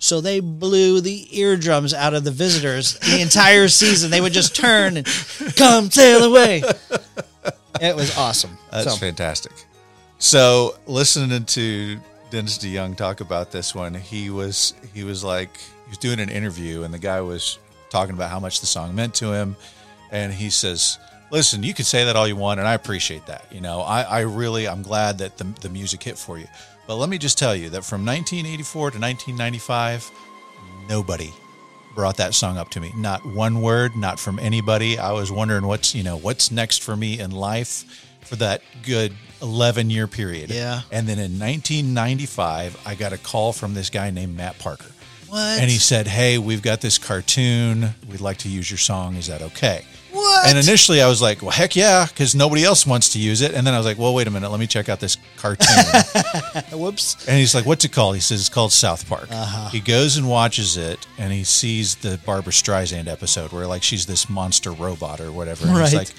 [0.00, 4.10] So they blew the eardrums out of the visitors the entire season.
[4.10, 5.06] They would just turn and
[5.56, 6.62] come sail away.
[7.80, 8.58] It was awesome.
[8.72, 9.52] That's So, fantastic.
[10.18, 12.00] So listening to
[12.30, 16.28] Dennis DeYoung talk about this one, he was he was like he was doing an
[16.28, 19.56] interview and the guy was talking about how much the song meant to him,
[20.10, 20.98] and he says,
[21.30, 23.46] "Listen, you can say that all you want, and I appreciate that.
[23.52, 26.48] You know, I, I really I'm glad that the the music hit for you.
[26.88, 30.10] But let me just tell you that from 1984 to 1995,
[30.88, 31.32] nobody
[31.94, 32.92] brought that song up to me.
[32.96, 34.98] Not one word, not from anybody.
[34.98, 39.12] I was wondering what's you know what's next for me in life for that good
[39.42, 40.50] 11 year period.
[40.50, 40.82] Yeah.
[40.92, 44.90] And then in 1995, I got a call from this guy named Matt Parker.
[45.28, 45.60] What?
[45.60, 47.90] And he said, "Hey, we've got this cartoon.
[48.10, 49.14] We'd like to use your song.
[49.16, 50.46] Is that okay?" What?
[50.48, 53.52] And initially, I was like, "Well, heck yeah," because nobody else wants to use it.
[53.52, 54.50] And then I was like, "Well, wait a minute.
[54.50, 55.76] Let me check out this cartoon."
[56.72, 57.28] Whoops.
[57.28, 59.68] And he's like, "What's it called?" He says, "It's called South Park." Uh-huh.
[59.68, 64.06] He goes and watches it, and he sees the Barbra Streisand episode where like she's
[64.06, 65.66] this monster robot or whatever.
[65.66, 66.08] And he's Right.
[66.08, 66.14] like,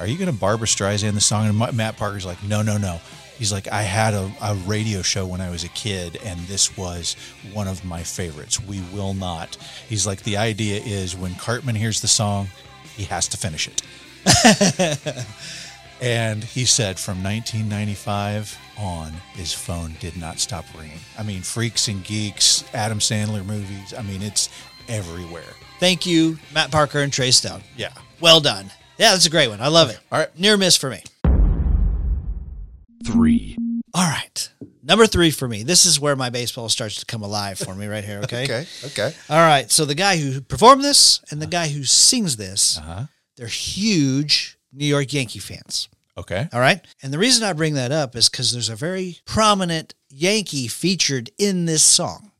[0.00, 2.78] "Are you going to Barbra Streisand the song?" And Ma- Matt Parker's like, "No, no,
[2.78, 3.00] no."
[3.38, 6.76] He's like, "I had a, a radio show when I was a kid, and this
[6.76, 7.16] was
[7.52, 8.60] one of my favorites.
[8.60, 9.56] We will not."
[9.88, 12.48] He's like, "The idea is when Cartman hears the song,
[12.96, 13.82] he has to finish it."
[16.00, 20.98] And he said from 1995 on, his phone did not stop ringing.
[21.18, 23.92] I mean, Freaks and Geeks, Adam Sandler movies.
[23.96, 24.48] I mean, it's
[24.88, 25.52] everywhere.
[25.78, 27.62] Thank you, Matt Parker and Trey Stone.
[27.76, 27.92] Yeah.
[28.18, 28.70] Well done.
[29.00, 29.62] Yeah, that's a great one.
[29.62, 29.98] I love it.
[30.12, 30.28] All right.
[30.38, 31.02] Near miss for me.
[33.06, 33.56] Three.
[33.94, 34.50] All right.
[34.82, 35.62] Number three for me.
[35.62, 38.20] This is where my baseball starts to come alive for me right here.
[38.24, 38.44] Okay.
[38.44, 38.66] Okay.
[38.84, 39.14] Okay.
[39.30, 39.70] All right.
[39.70, 43.06] So the guy who performed this and the guy who sings this, Uh-huh.
[43.38, 45.88] they're huge New York Yankee fans.
[46.18, 46.48] Okay.
[46.52, 46.84] All right.
[47.02, 51.30] And the reason I bring that up is because there's a very prominent Yankee featured
[51.38, 52.32] in this song.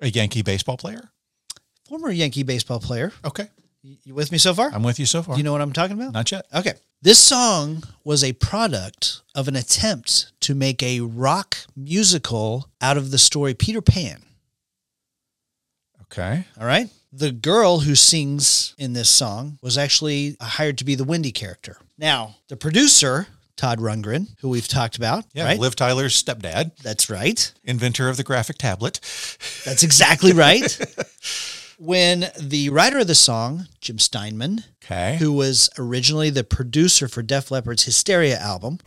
[0.00, 1.10] A Yankee baseball player?
[1.88, 3.12] Former Yankee baseball player.
[3.24, 3.46] Okay.
[3.82, 4.70] You with me so far?
[4.72, 5.34] I'm with you so far.
[5.34, 6.12] Do you know what I'm talking about?
[6.12, 6.44] Not yet.
[6.54, 6.74] Okay.
[7.00, 13.10] This song was a product of an attempt to make a rock musical out of
[13.10, 14.22] the story Peter Pan.
[16.02, 16.44] Okay.
[16.60, 16.88] All right.
[17.12, 21.78] The girl who sings in this song was actually hired to be the Wendy character.
[21.96, 25.44] Now, the producer, Todd Rundgren, who we've talked about, Yeah.
[25.44, 25.58] right?
[25.58, 27.52] Liv Tyler's stepdad, That's right.
[27.64, 29.00] inventor of the graphic tablet.
[29.64, 30.78] That's exactly right.
[31.80, 35.16] when the writer of the song, Jim Steinman, Okay.
[35.18, 38.78] who was originally the producer for Def Leppard's Hysteria album,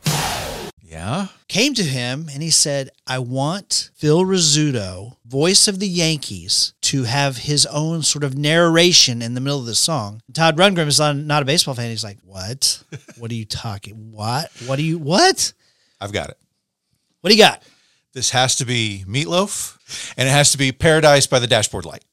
[0.85, 1.27] Yeah.
[1.47, 7.05] came to him and he said, I want Phil Rizzuto, voice of the Yankees, to
[7.05, 10.21] have his own sort of narration in the middle of the song.
[10.31, 11.89] Todd Rundgren is not, not a baseball fan.
[11.89, 12.83] He's like, What?
[13.17, 14.11] What are you talking?
[14.11, 14.51] What?
[14.67, 15.53] What do you what?
[15.99, 16.37] I've got it.
[17.21, 17.63] What do you got?
[18.13, 19.77] This has to be Meatloaf,
[20.17, 22.03] and it has to be Paradise by the Dashboard Light.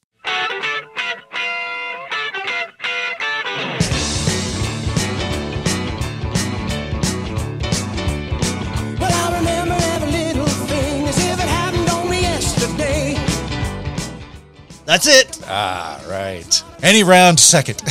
[14.91, 15.39] That's it.
[15.47, 16.63] Ah, right.
[16.83, 17.81] Any round second.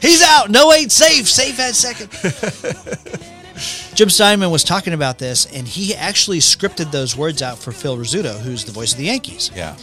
[0.00, 0.48] He's out.
[0.50, 1.28] No wait, safe.
[1.28, 2.08] Safe at second.
[3.94, 7.98] Jim Steinman was talking about this, and he actually scripted those words out for Phil
[7.98, 9.50] Rizzuto, who's the voice of the Yankees.
[9.54, 9.76] yeah.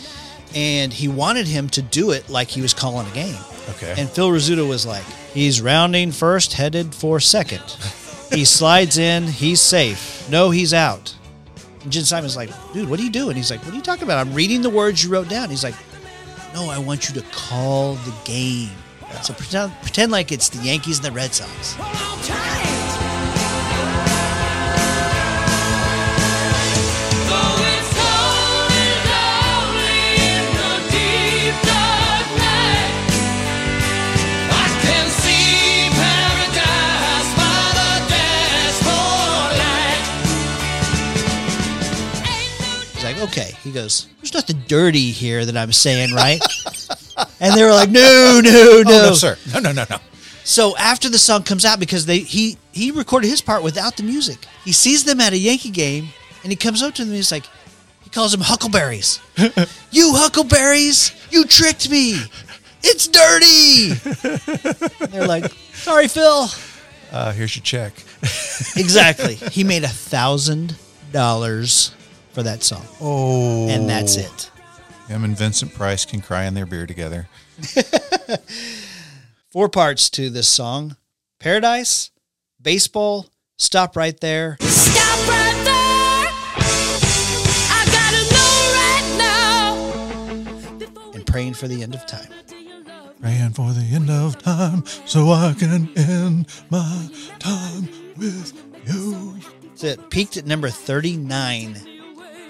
[0.55, 3.37] And he wanted him to do it like he was calling a game.
[3.75, 3.93] Okay.
[3.95, 7.61] And Phil Rizzuto was like, he's rounding first, headed for second.
[8.31, 10.27] he slides in, he's safe.
[10.31, 11.13] No, he's out.
[11.85, 13.35] And Jim Simon's like, dude, what are you doing?
[13.35, 14.17] He's like, what are you talking about?
[14.17, 15.51] I'm reading the words you wrote down.
[15.51, 15.75] He's like,
[16.51, 18.71] no, I want you to call the game.
[19.21, 21.75] So pretend, pretend like it's the Yankees and the Red Sox.
[43.65, 46.39] He goes, there's nothing dirty here that I'm saying, right?
[47.39, 48.81] and they were like, no, no, no.
[48.85, 49.35] Oh, no, sir.
[49.51, 49.97] No, no, no, no.
[50.43, 54.03] So after the song comes out, because they he he recorded his part without the
[54.03, 56.09] music, he sees them at a Yankee game,
[56.43, 57.09] and he comes up to them.
[57.09, 57.47] and He's like,
[58.03, 59.19] he calls them Huckleberries.
[59.89, 62.19] you Huckleberries, you tricked me.
[62.83, 63.93] It's dirty.
[65.07, 66.49] They're like, sorry, Phil.
[67.11, 67.93] Uh, here's your check.
[68.77, 69.35] Exactly.
[69.35, 70.75] he made a thousand
[71.11, 71.94] dollars
[72.35, 73.67] for that song, Oh.
[73.69, 74.51] and that's it.
[75.07, 77.27] Him and Vincent Price can cry in their beer together.
[79.51, 80.97] Four parts to this song:
[81.39, 82.11] Paradise,
[82.61, 86.27] Baseball, Stop Right There, Stop right there.
[87.71, 91.13] I gotta know right now.
[91.13, 92.27] And praying for the end of time.
[93.21, 98.53] Praying for the end of time so I can end my time with
[98.87, 99.39] you.
[99.75, 101.94] So it peaked at number 39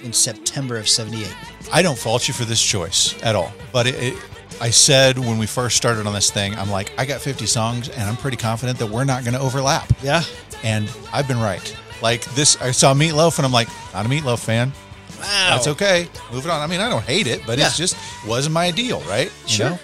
[0.04, 1.34] in September of 78.
[1.74, 4.24] I don't fault you for this choice at all, but it, it,
[4.62, 7.90] I said when we first started on this thing, I'm like, I got 50 songs,
[7.90, 9.92] and I'm pretty confident that we're not going to overlap.
[10.02, 10.24] Yeah.
[10.64, 11.76] And I've been right.
[12.02, 14.72] Like this, I saw Meatloaf, and I'm like, not a Meatloaf fan.
[15.20, 15.56] Wow.
[15.56, 16.08] That's okay.
[16.32, 16.62] Moving on.
[16.62, 17.96] I mean, I don't hate it, but it's just
[18.28, 19.32] wasn't my deal, right?
[19.48, 19.70] You Sure.
[19.72, 19.80] know?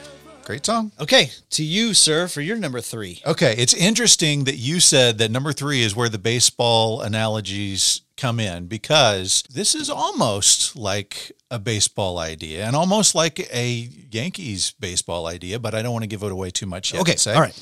[0.52, 0.92] Great song.
[1.00, 3.22] Okay, to you, sir, for your number three.
[3.26, 8.38] Okay, it's interesting that you said that number three is where the baseball analogies come
[8.38, 15.26] in because this is almost like a baseball idea and almost like a Yankees baseball
[15.26, 17.02] idea, but I don't want to give it away too much yet.
[17.04, 17.34] Okay, say.
[17.34, 17.58] all right.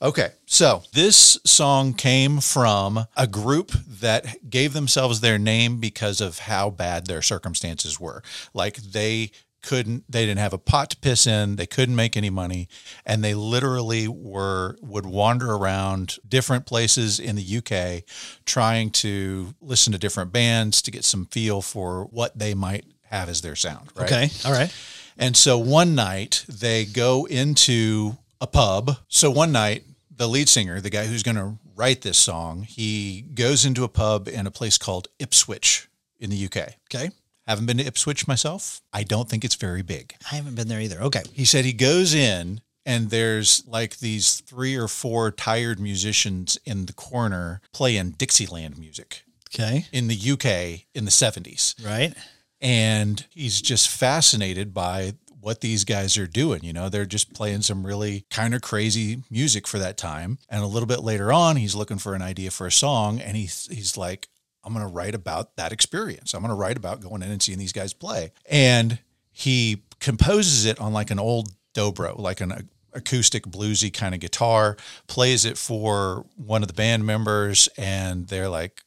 [0.00, 6.38] Okay, so this song came from a group that gave themselves their name because of
[6.38, 8.22] how bad their circumstances were.
[8.54, 12.30] Like they couldn't, they didn't have a pot to piss in, they couldn't make any
[12.30, 12.68] money,
[13.06, 18.04] and they literally were would wander around different places in the UK
[18.44, 23.28] trying to listen to different bands to get some feel for what they might have
[23.28, 23.90] as their sound.
[23.94, 24.04] Right?
[24.04, 24.74] Okay, all right.
[25.16, 28.96] And so one night they go into a pub.
[29.08, 33.22] So one night, the lead singer, the guy who's going to write this song, he
[33.34, 36.74] goes into a pub in a place called Ipswich in the UK.
[36.92, 37.10] Okay.
[37.46, 38.80] Haven't been to Ipswich myself.
[38.92, 40.14] I don't think it's very big.
[40.30, 41.00] I haven't been there either.
[41.02, 41.22] Okay.
[41.32, 46.86] He said he goes in and there's like these three or four tired musicians in
[46.86, 49.22] the corner playing Dixieland music
[49.54, 49.86] Okay.
[49.92, 52.14] in the UK in the 70s Right.
[52.60, 56.62] and he's just fascinated by what these guys are doing.
[56.62, 60.38] You know, they're just playing some really kind of crazy music for that time.
[60.48, 63.36] And a little bit later on, he's looking for an idea for a song, and
[63.36, 64.28] he's he's like,
[64.64, 66.34] I'm going to write about that experience.
[66.34, 68.32] I'm going to write about going in and seeing these guys play.
[68.46, 68.98] And
[69.32, 74.76] he composes it on like an old dobro, like an acoustic bluesy kind of guitar,
[75.06, 78.82] plays it for one of the band members, and they're like,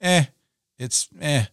[0.00, 0.26] eh,
[0.78, 1.46] it's eh.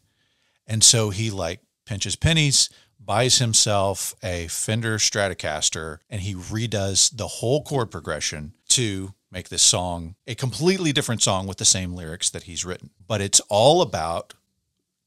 [0.65, 7.27] And so he like pinches pennies, buys himself a Fender Stratocaster, and he redoes the
[7.27, 12.29] whole chord progression to make this song a completely different song with the same lyrics
[12.29, 12.91] that he's written.
[13.07, 14.33] But it's all about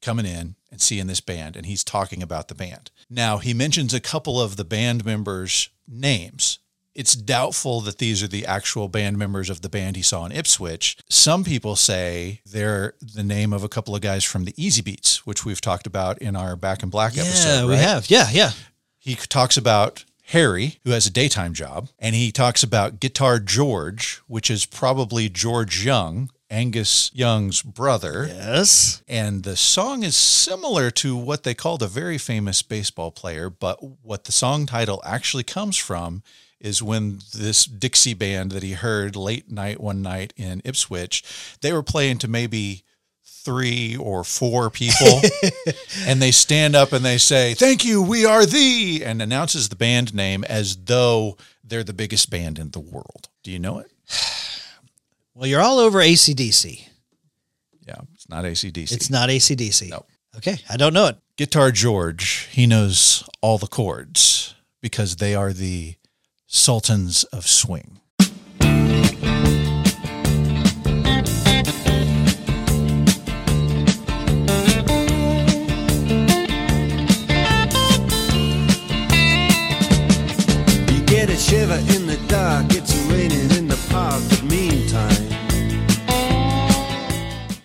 [0.01, 2.91] coming in and seeing this band, and he's talking about the band.
[3.09, 6.59] Now, he mentions a couple of the band members' names.
[6.93, 10.31] It's doubtful that these are the actual band members of the band he saw in
[10.31, 10.97] Ipswich.
[11.09, 15.45] Some people say they're the name of a couple of guys from the Easybeats, which
[15.45, 17.47] we've talked about in our Back in Black episode.
[17.47, 17.79] Yeah, we right?
[17.79, 18.09] have.
[18.09, 18.51] Yeah, yeah.
[18.97, 24.21] He talks about Harry, who has a daytime job, and he talks about Guitar George,
[24.27, 28.27] which is probably George Young, Angus Young's brother.
[28.27, 29.03] Yes.
[29.09, 33.79] And the song is similar to what they called a very famous baseball player, but
[34.03, 36.23] what the song title actually comes from
[36.61, 41.25] is when this Dixie band that he heard late night one night in Ipswich,
[41.59, 42.85] they were playing to maybe
[43.43, 45.21] three or four people
[46.05, 49.75] and they stand up and they say, Thank you, we are the and announces the
[49.75, 53.29] band name as though they're the biggest band in the world.
[53.43, 53.91] Do you know it?
[55.33, 56.87] Well, you're all over ACDC.
[57.87, 58.91] Yeah, it's not ACDC.
[58.91, 59.89] It's not ACDC.
[59.89, 60.05] No.
[60.37, 61.17] Okay, I don't know it.
[61.35, 65.95] Guitar George, he knows all the chords because they are the
[66.47, 68.01] sultans of swing.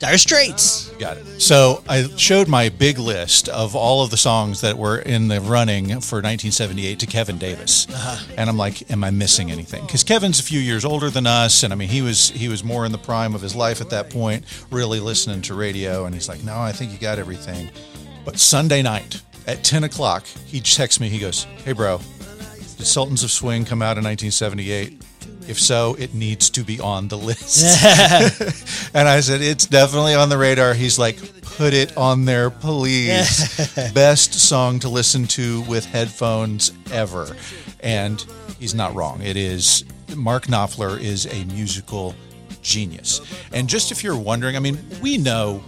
[0.07, 0.91] Dire Straits.
[1.01, 1.41] Got it.
[1.41, 5.41] So I showed my big list of all of the songs that were in the
[5.41, 8.33] running for 1978 to Kevin Davis, uh-huh.
[8.37, 9.85] and I'm like, am I missing anything?
[9.85, 12.63] Because Kevin's a few years older than us, and I mean, he was he was
[12.63, 16.15] more in the prime of his life at that point, really listening to radio, and
[16.15, 17.69] he's like, no, I think you got everything.
[18.25, 21.09] But Sunday night at 10 o'clock, he texts me.
[21.09, 21.99] He goes, hey, bro,
[22.77, 25.03] did Sultans of Swing come out in 1978?
[25.49, 27.85] If so, it needs to be on the list.
[28.95, 30.75] and I said, it's definitely on the radar.
[30.75, 33.57] He's like, put it on there, please.
[33.95, 37.37] Best song to listen to with headphones ever.
[37.81, 38.25] And
[38.59, 39.23] he's not wrong.
[39.23, 39.85] It is,
[40.17, 42.15] Mark Knopfler is a musical
[42.61, 43.21] genius.
[43.53, 45.63] And just if you're wondering, I mean, we know,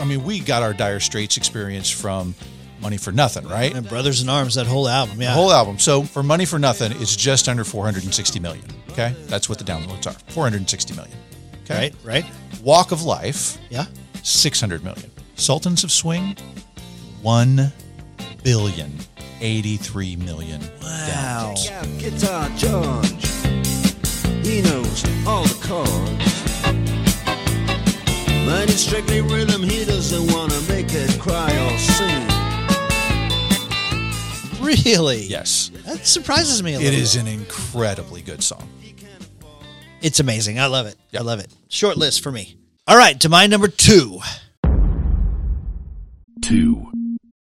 [0.00, 2.34] I mean, we got our Dire Straits experience from
[2.80, 3.74] Money for Nothing, right?
[3.74, 5.20] And Brothers in Arms, that whole album.
[5.20, 5.28] Yeah.
[5.28, 5.78] The whole album.
[5.78, 8.64] So for Money for Nothing, it's just under 460 million.
[8.90, 9.14] Okay.
[9.26, 11.16] That's what the downloads are 460 million.
[11.64, 11.92] Okay.
[12.04, 12.24] Right, right.
[12.62, 13.84] Walk of Life, Yeah.
[14.22, 15.10] 600 million.
[15.36, 16.36] Sultans of Swing,
[17.22, 17.72] 1
[18.42, 18.92] billion.
[19.42, 20.60] 83 million.
[20.82, 21.54] Wow.
[21.98, 23.26] Guitar George.
[24.44, 26.40] He knows all the chords.
[28.46, 32.49] But it's strictly rhythm, he doesn't want to make it cry or sing.
[34.70, 35.22] Really?
[35.24, 35.70] Yes.
[35.86, 36.98] That surprises me a It little.
[36.98, 38.68] It is an incredibly good song.
[40.02, 40.58] It's amazing.
[40.58, 40.96] I love it.
[41.10, 41.20] Yeah.
[41.20, 41.48] I love it.
[41.68, 42.56] Short list for me.
[42.86, 44.20] All right, to my number two.
[46.42, 46.86] Two.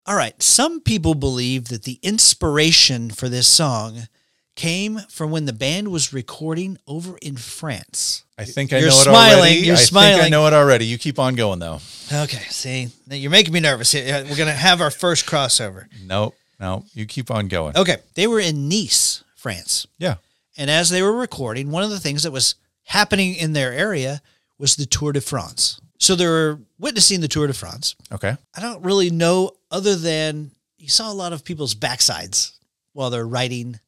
[0.06, 0.42] All right.
[0.42, 4.08] Some people believe that the inspiration for this song
[4.56, 8.24] came from when the band was recording over in France.
[8.38, 9.40] I think I You're know it smiling.
[9.40, 9.56] already.
[9.58, 10.14] You're smiling.
[10.14, 10.86] I think I know it already.
[10.86, 11.80] You keep on going though.
[12.12, 13.94] Okay, see, now you're making me nervous.
[13.94, 15.86] We're going to have our first crossover.
[16.06, 17.76] No, no, you keep on going.
[17.76, 19.88] Okay, they were in Nice, France.
[19.98, 20.16] Yeah.
[20.58, 24.22] And as they were recording, one of the things that was happening in their area
[24.60, 25.82] was the Tour de France.
[25.98, 27.96] So they were witnessing the Tour de France.
[28.12, 28.36] Okay.
[28.56, 32.58] I don't really know other than you saw a lot of people's backsides
[32.94, 33.80] while they're riding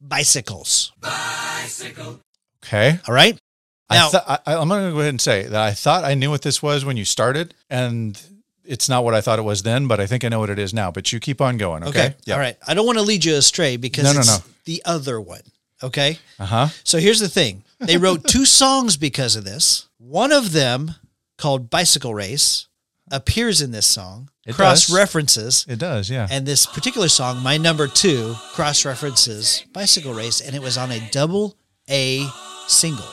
[0.00, 0.92] bicycles.
[1.00, 2.20] Bicycle.
[2.64, 2.98] Okay.
[3.06, 3.38] All right.
[3.90, 6.14] Now, I th- I, I'm going to go ahead and say that I thought I
[6.14, 8.20] knew what this was when you started, and
[8.68, 10.58] it's not what I thought it was then, but I think I know what it
[10.58, 10.90] is now.
[10.90, 11.82] But you keep on going.
[11.84, 12.14] Okay.
[12.22, 12.32] okay.
[12.32, 12.56] All right.
[12.66, 14.44] I don't want to lead you astray because No, no, it's no.
[14.64, 15.42] the other one.
[15.82, 16.18] Okay.
[16.38, 16.68] Uh huh.
[16.84, 19.88] So here's the thing they wrote two songs because of this.
[19.98, 20.94] One of them,
[21.36, 22.66] called Bicycle Race,
[23.10, 24.94] appears in this song, It cross does.
[24.96, 25.64] references.
[25.68, 26.10] It does.
[26.10, 26.26] Yeah.
[26.30, 30.90] And this particular song, my number two, cross references Bicycle Race, and it was on
[30.90, 31.56] a double
[31.88, 32.26] A
[32.66, 33.06] single.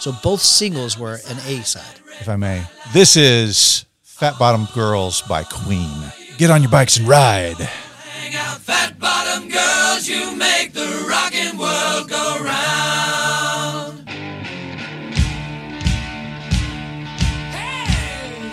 [0.00, 2.00] So both singles were an A side.
[2.20, 3.84] if I may, this is
[4.22, 5.90] Fat Bottom Girls by Queen.
[6.38, 7.56] Get on your bikes and ride.
[7.56, 14.08] Hang out, fat bottom girls, you make the rockin' world go round.
[17.50, 18.52] Hey,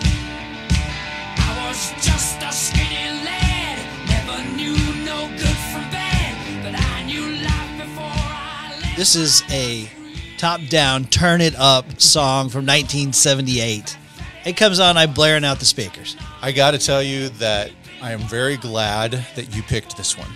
[1.38, 7.44] I was just a skinny lad, never knew no good from bad, but I knew
[7.44, 8.96] life before I left.
[8.96, 9.88] This is a
[10.36, 13.98] top down, turn it up song from 1978.
[14.44, 16.16] It comes on, I'm blaring out the speakers.
[16.40, 17.70] I got to tell you that
[18.02, 20.30] I am very glad that you picked this one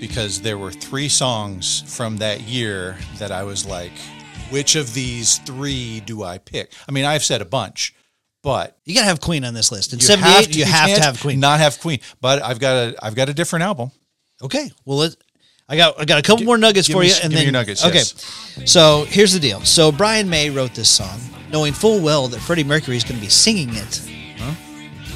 [0.00, 3.92] because there were three songs from that year that I was like,
[4.50, 6.72] which of these three do I pick?
[6.88, 7.94] I mean, I've said a bunch,
[8.42, 9.92] but You got to have Queen on this list.
[9.92, 11.38] In you 78, have to, you have to have Queen.
[11.38, 13.90] Not have Queen, but I've got a I've got a different album.
[14.42, 14.70] Okay.
[14.86, 15.10] Well,
[15.68, 17.84] I got I got a couple more nuggets for me you, and then your nuggets,
[17.84, 17.98] Okay.
[17.98, 18.62] yes.
[18.64, 19.60] So here's the deal.
[19.60, 21.20] So Brian May wrote this song,
[21.52, 24.00] knowing full well that Freddie Mercury is going to be singing it,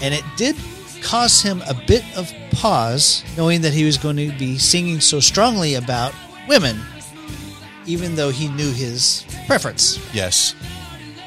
[0.03, 0.57] and it did
[1.03, 5.21] cause him a bit of pause, knowing that he was going to be singing so
[5.21, 6.15] strongly about
[6.49, 6.79] women,
[7.87, 9.99] even though he knew his preference.
[10.15, 10.55] Yes.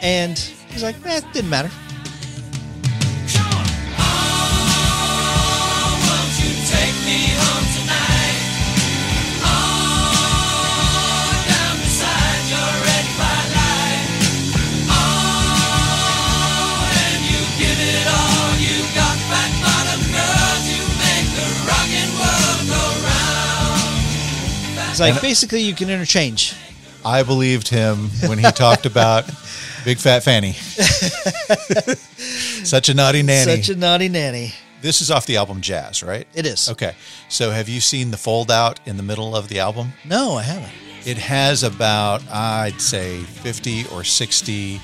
[0.02, 1.72] And he's like, eh, it didn't matter.
[25.00, 26.56] It's like basically you can interchange.
[27.06, 29.26] I believed him when he talked about
[29.86, 30.54] Big Fat Fanny.
[32.64, 33.62] Such a naughty nanny.
[33.62, 34.54] Such a naughty nanny.
[34.82, 36.26] this is off the album Jazz, right?
[36.34, 36.68] It is.
[36.72, 36.96] Okay.
[37.30, 39.90] So have you seen the fold out in the middle of the album?
[40.04, 40.74] No, I haven't.
[41.06, 44.82] It has about, I'd say, 50 or 60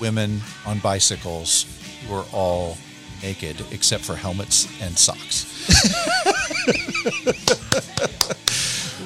[0.00, 1.66] women on bicycles
[2.08, 2.78] who are all
[3.22, 5.46] naked except for helmets and socks.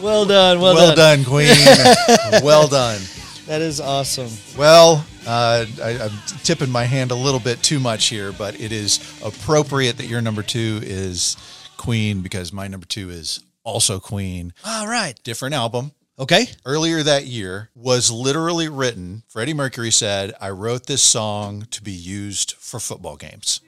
[0.02, 0.60] Well done.
[0.60, 1.18] Well, Well, done.
[1.18, 1.48] done, Queen.
[2.44, 3.00] well done.
[3.46, 4.30] That is awesome.
[4.58, 6.10] Well, uh, I, I'm
[6.42, 10.20] tipping my hand a little bit too much here, but it is appropriate that your
[10.20, 11.36] number two is
[11.76, 14.52] Queen because my number two is also Queen.
[14.64, 15.18] All right.
[15.22, 15.92] Different album.
[16.18, 16.46] Okay.
[16.64, 19.22] Earlier that year was literally written.
[19.28, 23.60] Freddie Mercury said, I wrote this song to be used for football games.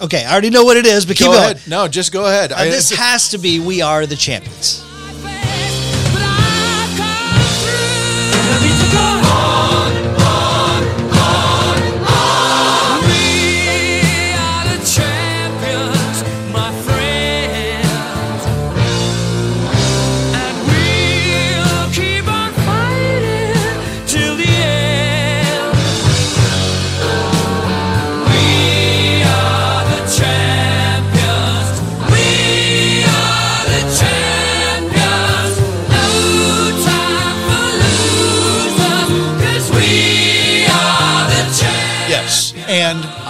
[0.00, 0.24] Okay.
[0.24, 1.44] I already know what it is, but keep go going.
[1.56, 1.60] ahead.
[1.68, 2.50] No, just go ahead.
[2.52, 4.84] Uh, I- this has to be We Are the Champions.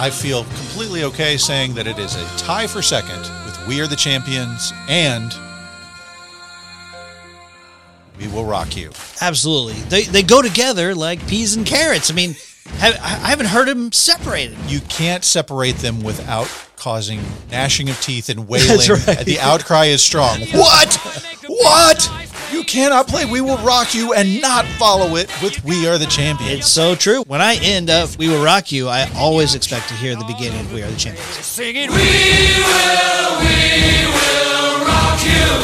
[0.03, 3.87] I feel completely okay saying that it is a tie for second with We Are
[3.87, 5.33] the Champions and
[8.19, 8.91] We Will Rock You.
[9.21, 9.75] Absolutely.
[9.83, 12.11] They, they go together like peas and carrots.
[12.11, 12.35] I mean,
[12.79, 14.57] have, I haven't heard them separated.
[14.67, 18.67] You can't separate them without causing gnashing of teeth and wailing.
[18.67, 19.25] That's right.
[19.25, 20.41] The outcry is strong.
[20.51, 20.95] What?
[21.47, 22.32] What?
[22.53, 26.05] You cannot play We Will Rock You and not follow it with We Are the
[26.05, 26.59] Champions.
[26.59, 27.23] It's so true.
[27.23, 30.59] When I end up We Will Rock You, I always expect to hear the beginning
[30.59, 31.25] of We Are the Champions.
[31.29, 35.63] Singing, we will, we will rock you.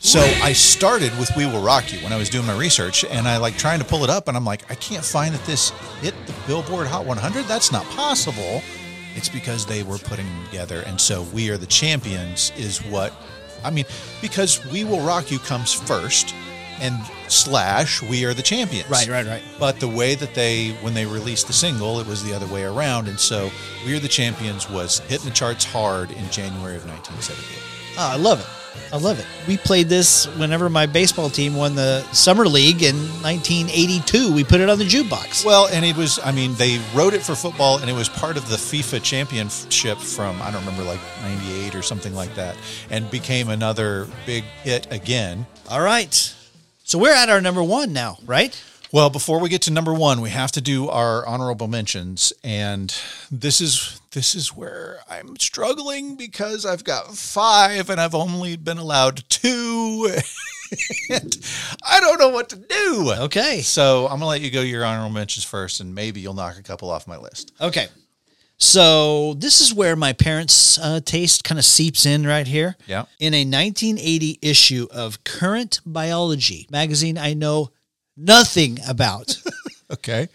[0.00, 3.26] So I started with We Will Rock You when I was doing my research, and
[3.26, 5.70] I like trying to pull it up, and I'm like, I can't find that this
[6.02, 7.46] hit the Billboard Hot 100.
[7.46, 8.60] That's not possible.
[9.16, 13.14] It's because they were putting them together, and so We Are the Champions is what
[13.64, 13.86] I mean.
[14.20, 16.34] Because We Will Rock You comes first,
[16.80, 16.96] and
[17.28, 18.88] slash We Are the Champions.
[18.88, 19.42] Right, right, right.
[19.58, 22.64] But the way that they when they released the single, it was the other way
[22.64, 23.50] around, and so
[23.84, 27.58] We Are the Champions was hitting the charts hard in January of 1978.
[27.58, 28.63] Oh, ah, I love it.
[28.92, 29.26] I love it.
[29.48, 34.32] We played this whenever my baseball team won the Summer League in 1982.
[34.32, 35.44] We put it on the jukebox.
[35.44, 38.36] Well, and it was, I mean, they wrote it for football and it was part
[38.36, 42.56] of the FIFA championship from, I don't remember, like 98 or something like that,
[42.90, 45.46] and became another big hit again.
[45.68, 46.14] All right.
[46.84, 48.62] So we're at our number one now, right?
[48.94, 52.94] Well, before we get to number one, we have to do our honorable mentions, and
[53.28, 58.78] this is this is where I'm struggling because I've got five and I've only been
[58.78, 60.10] allowed two.
[61.10, 63.12] I don't know what to do.
[63.22, 63.62] Okay.
[63.62, 66.62] So I'm gonna let you go your honorable mentions first, and maybe you'll knock a
[66.62, 67.52] couple off my list.
[67.60, 67.88] Okay.
[68.58, 72.76] So this is where my parents' uh, taste kind of seeps in right here.
[72.86, 73.06] Yeah.
[73.18, 77.72] In a 1980 issue of Current Biology magazine, I know
[78.16, 79.40] nothing about.
[79.90, 80.28] Okay.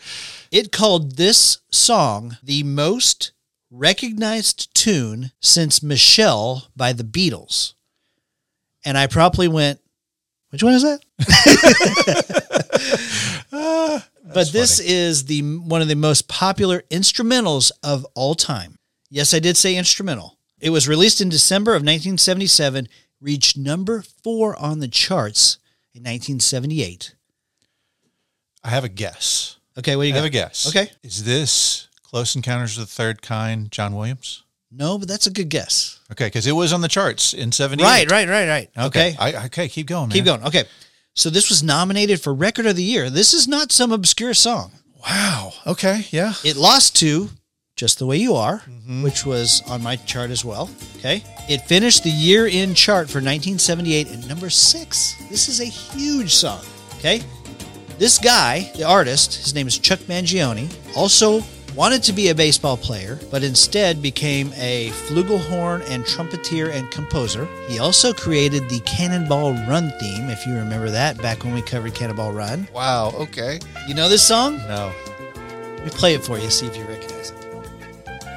[0.51, 3.31] it called this song the most
[3.71, 7.73] recognized tune since Michelle by the Beatles.
[8.85, 9.81] And I probably went,
[10.51, 10.99] which one is that?
[13.51, 18.77] Ah, but this is the one of the most popular instrumentals of all time.
[19.09, 20.37] Yes, I did say instrumental.
[20.59, 22.87] It was released in December of 1977,
[23.19, 25.57] reached number 4 on the charts
[25.93, 27.15] in 1978.
[28.63, 29.57] I have a guess.
[29.77, 30.23] Okay, what do you I got?
[30.23, 30.67] have a guess.
[30.67, 30.91] Okay.
[31.03, 34.43] Is this Close Encounters of the Third Kind, John Williams?
[34.71, 35.99] No, but that's a good guess.
[36.11, 37.83] Okay, because it was on the charts in 78.
[37.85, 38.69] Right, right, right, right.
[38.87, 39.15] Okay.
[39.19, 40.15] I, okay, keep going, man.
[40.15, 40.43] Keep going.
[40.43, 40.65] Okay.
[41.15, 43.09] So this was nominated for Record of the Year.
[43.09, 44.71] This is not some obscure song.
[45.07, 45.53] Wow.
[45.65, 46.33] Okay, yeah.
[46.43, 47.29] It lost to
[47.75, 49.01] Just the Way You Are, Mm-hmm.
[49.03, 50.69] which was on my chart as well.
[50.97, 51.23] Okay.
[51.49, 55.15] It finished the year in chart for 1978 at number six.
[55.29, 56.61] This is a huge song.
[56.97, 57.23] Okay.
[57.99, 61.43] This guy, the artist, his name is Chuck Mangione, also
[61.75, 67.45] wanted to be a baseball player, but instead became a flugelhorn and trumpeter and composer.
[67.67, 71.93] He also created the Cannonball Run theme, if you remember that back when we covered
[71.93, 72.69] Cannonball Run.
[72.73, 73.59] Wow, okay.
[73.85, 74.59] You know this song?
[74.59, 74.93] No.
[75.35, 77.47] Let me play it for you, see if you recognize it.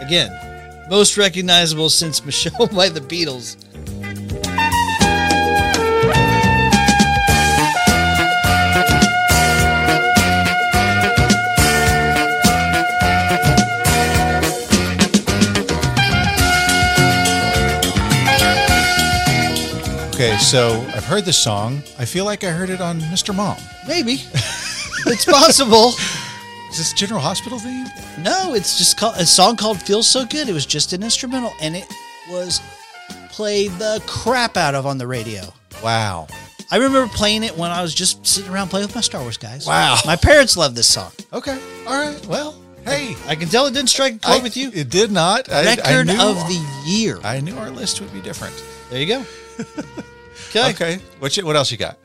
[0.01, 3.62] Again, most recognizable since Michelle by the Beatles.
[20.23, 21.83] Okay, so I've heard this song.
[21.99, 23.35] I feel like I heard it on Mr.
[23.35, 23.57] Mom.
[23.89, 24.13] Maybe.
[25.07, 25.89] it's possible.
[26.71, 27.87] Is this General Hospital theme?
[28.21, 30.49] No, it's just called, a song called Feels So Good.
[30.49, 31.89] It was just an instrumental and it
[32.31, 32.61] was
[33.31, 35.43] played the crap out of on the radio.
[35.83, 36.29] Wow.
[36.71, 39.39] I remember playing it when I was just sitting around playing with my Star Wars
[39.39, 39.67] guys.
[39.67, 39.99] Wow.
[40.07, 41.11] My parents loved this song.
[41.33, 41.59] Okay.
[41.85, 42.27] All right.
[42.27, 43.17] Well, hey.
[43.27, 44.71] I can tell it didn't strike a chord I- with you.
[44.73, 45.51] It did not.
[45.51, 47.19] I- I Record knew- of the year.
[47.25, 48.55] I knew our list would be different.
[48.89, 49.25] there you go.
[50.51, 50.71] Okay.
[50.71, 50.99] Okay.
[51.19, 51.99] What, you, what else you got?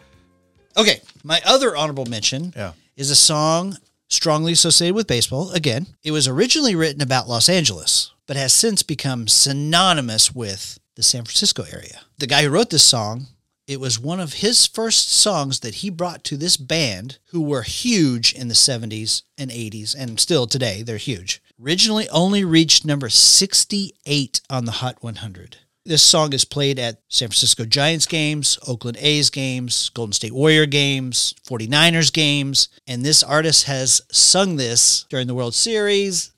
[0.75, 2.73] Okay, my other honorable mention Yeah.
[2.95, 3.77] is a song
[4.09, 5.51] strongly associated with baseball.
[5.51, 11.03] Again, it was originally written about Los Angeles, but has since become synonymous with the
[11.03, 12.01] San Francisco area.
[12.19, 13.27] The guy who wrote this song,
[13.65, 17.63] it was one of his first songs that he brought to this band who were
[17.63, 21.41] huge in the 70s and 80s and still today they're huge.
[21.61, 25.57] Originally only reached number 68 on the Hot 100.
[25.87, 30.65] This song is played at San Francisco Giants games, Oakland A's games, Golden State Warrior
[30.65, 36.33] games, 49ers games, and this artist has sung this during the World Series.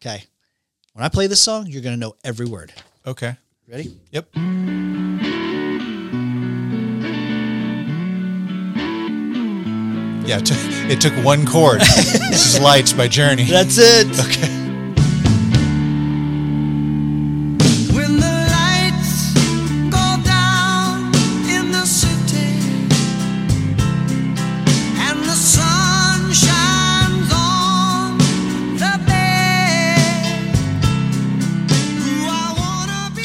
[0.00, 0.22] Okay.
[0.92, 2.72] When I play this song, you're going to know every word.
[3.04, 3.36] Okay.
[3.66, 3.96] Ready?
[4.12, 4.28] Yep.
[10.24, 10.58] Yeah, it took,
[10.88, 11.80] it took one chord.
[11.80, 13.46] this is Lights by Journey.
[13.46, 14.06] That's it.
[14.16, 14.57] Okay.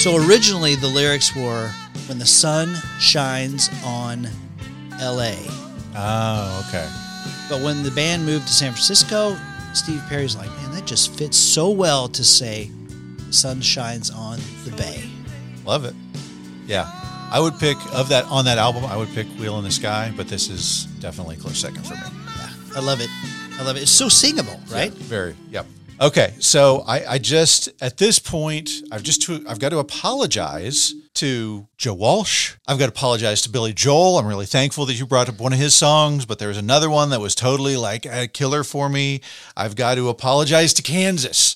[0.04, 1.72] So originally the lyrics were
[2.10, 4.28] when the sun shines on
[5.00, 5.32] LA.
[5.96, 6.92] Oh, okay.
[7.50, 9.38] But when the band moved to San Francisco,
[9.74, 12.70] Steve Perry's like, man, that just fits so well to say
[13.28, 15.10] the sun shines on the bay.
[15.64, 15.96] Love it.
[16.68, 16.92] Yeah.
[17.32, 20.12] I would pick of that on that album, I would pick Wheel in the Sky,
[20.18, 22.02] but this is definitely a close second for me.
[22.02, 23.08] Yeah, I love it.
[23.58, 23.84] I love it.
[23.84, 24.92] It's so singable, right?
[24.92, 25.36] Yeah, very.
[25.50, 25.66] Yep.
[26.02, 30.94] Okay, so I, I just at this point I've just to, I've got to apologize
[31.16, 32.56] to Joe Walsh.
[32.68, 34.18] I've got to apologize to Billy Joel.
[34.18, 36.90] I'm really thankful that you brought up one of his songs, but there was another
[36.90, 39.22] one that was totally like a killer for me.
[39.56, 41.56] I've got to apologize to Kansas.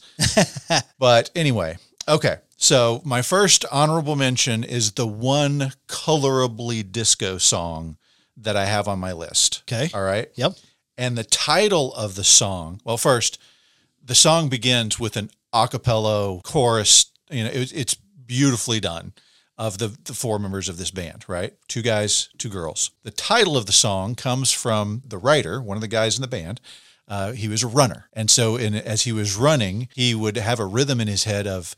[0.99, 1.77] but anyway,
[2.07, 2.37] okay.
[2.57, 7.97] So my first honorable mention is the one colorably disco song
[8.37, 9.63] that I have on my list.
[9.65, 9.89] Okay.
[9.93, 10.29] All right.
[10.35, 10.53] Yep.
[10.97, 13.39] And the title of the song, well, first,
[14.07, 17.11] the song begins with an a cappella chorus.
[17.29, 19.13] You know, it, it's beautifully done
[19.57, 21.53] of the, the four members of this band, right?
[21.67, 22.91] Two guys, two girls.
[23.03, 26.27] The title of the song comes from the writer, one of the guys in the
[26.27, 26.61] band.
[27.07, 28.09] Uh, he was a runner.
[28.13, 31.47] And so in, as he was running, he would have a rhythm in his head
[31.47, 31.75] of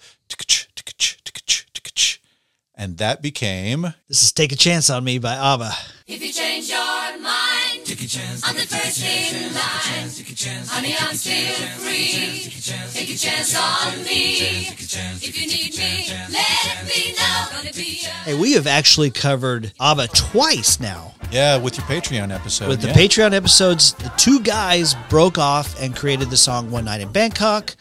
[2.80, 5.72] and that became This is Take a Chance on Me by ABBA.
[6.08, 8.48] If you change your mind, take a chance.
[8.48, 10.68] I'm the first in line.
[10.68, 12.52] Honey, I'm still free.
[12.94, 14.68] Take a chance on me.
[14.70, 17.46] If you need me, let me know.
[17.52, 21.16] Gonna be a Hey, we have actually covered ABBA twice now.
[21.32, 22.70] yeah with your Patreon episode.
[22.70, 22.94] With the yeah.
[22.94, 27.76] Patreon episodes, the two guys broke off and created the song One Night in Bangkok.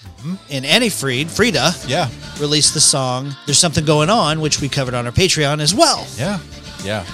[0.50, 2.08] And Anni-Frid, Frida, Yeah,
[2.40, 6.06] released the song There's Something Going On, which we covered on our Patreon as well.
[6.16, 6.40] Yeah,
[6.82, 7.04] yeah.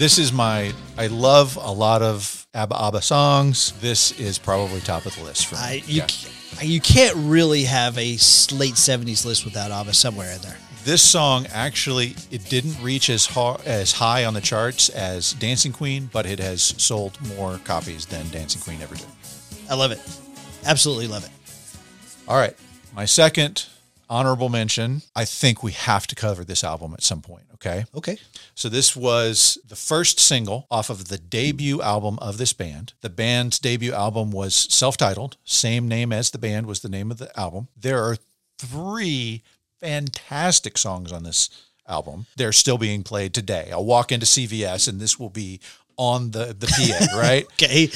[0.00, 0.72] This is my.
[0.96, 3.72] I love a lot of ABBA ABBA songs.
[3.82, 5.60] This is probably top of the list for me.
[5.60, 6.00] I, you,
[6.56, 6.62] Yeah.
[6.62, 8.12] you can't really have a
[8.56, 10.56] late 70s list without ABBA somewhere in there.
[10.84, 15.70] This song actually it didn't reach as high, as high on the charts as Dancing
[15.70, 19.04] Queen, but it has sold more copies than Dancing Queen ever did.
[19.68, 20.00] I love it.
[20.64, 21.30] Absolutely love it.
[22.26, 22.56] All right,
[22.94, 23.66] my second
[24.10, 25.02] honorable mention.
[25.14, 27.44] I think we have to cover this album at some point.
[27.54, 27.84] Okay.
[27.94, 28.18] Okay.
[28.54, 32.92] So this was the first single off of the debut album of this band.
[33.00, 37.18] The band's debut album was self-titled, same name as the band was the name of
[37.18, 37.68] the album.
[37.76, 38.16] There are
[38.58, 39.42] three
[39.80, 41.48] fantastic songs on this
[41.86, 42.26] album.
[42.36, 43.70] They're still being played today.
[43.72, 45.60] I'll walk into CVS and this will be
[45.96, 47.46] on the the PA, right?
[47.52, 47.90] Okay.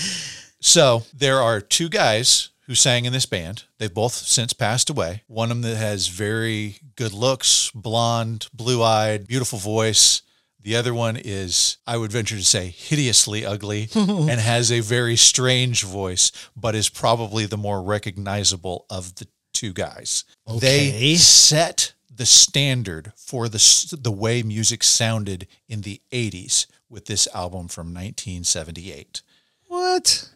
[0.60, 3.64] So there are two guys who sang in this band.
[3.78, 5.22] They've both since passed away.
[5.26, 10.22] One of them that has very good looks, blonde, blue eyed, beautiful voice.
[10.60, 15.16] The other one is, I would venture to say, hideously ugly and has a very
[15.16, 20.24] strange voice, but is probably the more recognizable of the two guys.
[20.48, 20.90] Okay.
[20.90, 27.28] They set the standard for the, the way music sounded in the 80s with this
[27.34, 29.20] album from 1978.
[29.66, 30.30] What?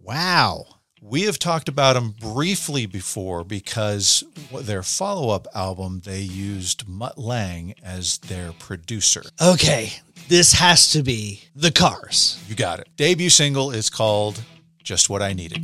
[0.00, 0.66] Wow.
[1.06, 7.18] We have talked about them briefly before because their follow up album, they used Mutt
[7.18, 9.22] Lange as their producer.
[9.38, 9.92] Okay.
[10.28, 12.42] This has to be The Cars.
[12.48, 12.88] You got it.
[12.96, 14.42] Debut single is called
[14.82, 15.62] Just What I Needed.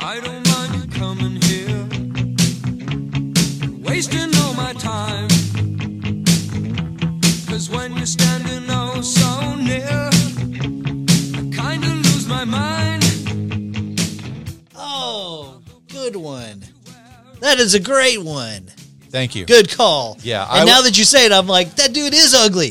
[0.00, 0.20] I
[16.36, 16.62] one.
[17.40, 18.70] That is a great one.
[19.08, 19.46] Thank you.
[19.46, 20.18] Good call.
[20.22, 22.70] Yeah, I And now w- that you say it, I'm like, that dude is ugly.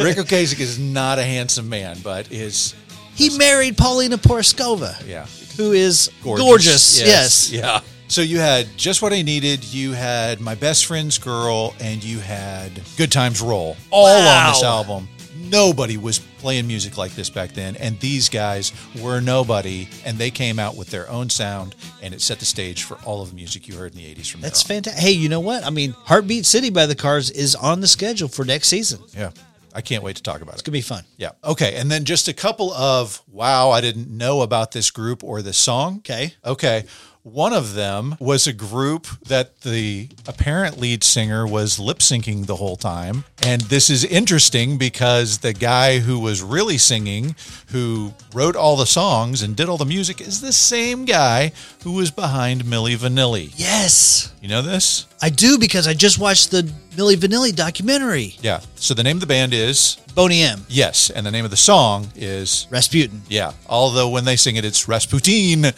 [0.00, 2.74] Ric Ocasek is not a handsome man, but is,
[3.14, 5.26] he married Paulina Porizkova, yeah,
[5.56, 6.98] who is gorgeous.
[7.00, 7.52] Yes.
[7.52, 7.80] Yeah.
[8.08, 12.18] So you had Just What I Needed, you had My Best Friend's Girl, and you
[12.18, 15.08] had Good Times Roll all on this album.
[15.36, 20.30] Nobody was playing music like this back then, and these guys were nobody, and they
[20.30, 23.36] came out with their own sound, and it set the stage for all of the
[23.36, 25.02] music you heard in the 80s from That's fantastic.
[25.02, 25.64] Hey, you know what?
[25.64, 29.00] I mean, Heartbeat City by the Cars is on the schedule for next season.
[29.16, 29.30] Yeah.
[29.74, 30.54] I can't wait to talk about it.
[30.54, 31.02] It's going to be fun.
[31.16, 31.30] Yeah.
[31.42, 31.74] Okay.
[31.74, 35.58] And then just a couple of wow, I didn't know about this group or this
[35.58, 35.96] song.
[35.98, 36.34] Okay.
[36.44, 36.84] Okay.
[37.24, 42.56] One of them was a group that the apparent lead singer was lip syncing the
[42.56, 43.24] whole time.
[43.42, 47.34] And this is interesting because the guy who was really singing,
[47.68, 51.52] who wrote all the songs and did all the music, is the same guy
[51.82, 53.54] who was behind Milli Vanilli.
[53.56, 54.30] Yes.
[54.42, 55.06] You know this?
[55.24, 58.36] I do because I just watched the Milli Vanilli documentary.
[58.42, 58.60] Yeah.
[58.74, 60.66] So the name of the band is Boney M.
[60.68, 61.08] Yes.
[61.08, 63.22] And the name of the song is Rasputin.
[63.30, 63.52] Yeah.
[63.66, 65.64] Although when they sing it, it's Rasputin.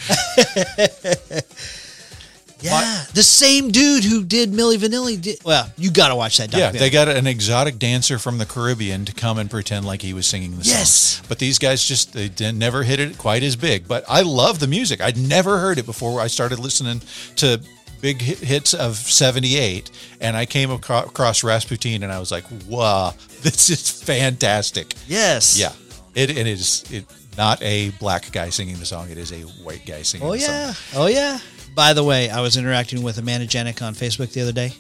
[2.59, 5.45] Yeah, the same dude who did Milli Vanilli did.
[5.45, 9.05] Well, you got to watch that Yeah, they got an exotic dancer from the Caribbean
[9.05, 10.69] to come and pretend like he was singing the Yes.
[10.69, 10.79] song.
[10.79, 13.87] Yes, but these guys just they didn't, never hit it quite as big.
[13.87, 15.03] But I love the music.
[15.03, 17.03] I'd never heard it before I started listening
[17.37, 17.61] to
[18.01, 19.91] big hits of 78
[20.21, 25.59] and I came across Rasputin and I was like, "Wow, this is fantastic." yes.
[25.59, 25.73] Yeah.
[26.15, 27.05] It it is it
[27.37, 30.41] not a black guy singing the song, it is a white guy singing Oh the
[30.41, 30.55] song.
[30.55, 30.75] yeah.
[30.95, 31.39] Oh yeah.
[31.75, 34.73] By the way, I was interacting with Amanda Janik on Facebook the other day.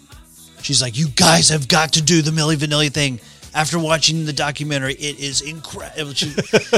[0.62, 3.20] She's like, "You guys have got to do the Milli Vanilli thing."
[3.54, 6.12] After watching the documentary, it is incredible.
[6.12, 6.30] She,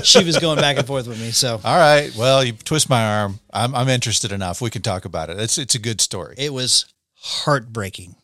[0.03, 2.15] she was going back and forth with me, so All right.
[2.17, 3.41] Well, you twist my arm.
[3.53, 4.61] I'm, I'm interested enough.
[4.61, 5.39] We can talk about it.
[5.41, 6.35] It's it's a good story.
[6.39, 6.87] it was
[7.21, 8.15] heartbreaking.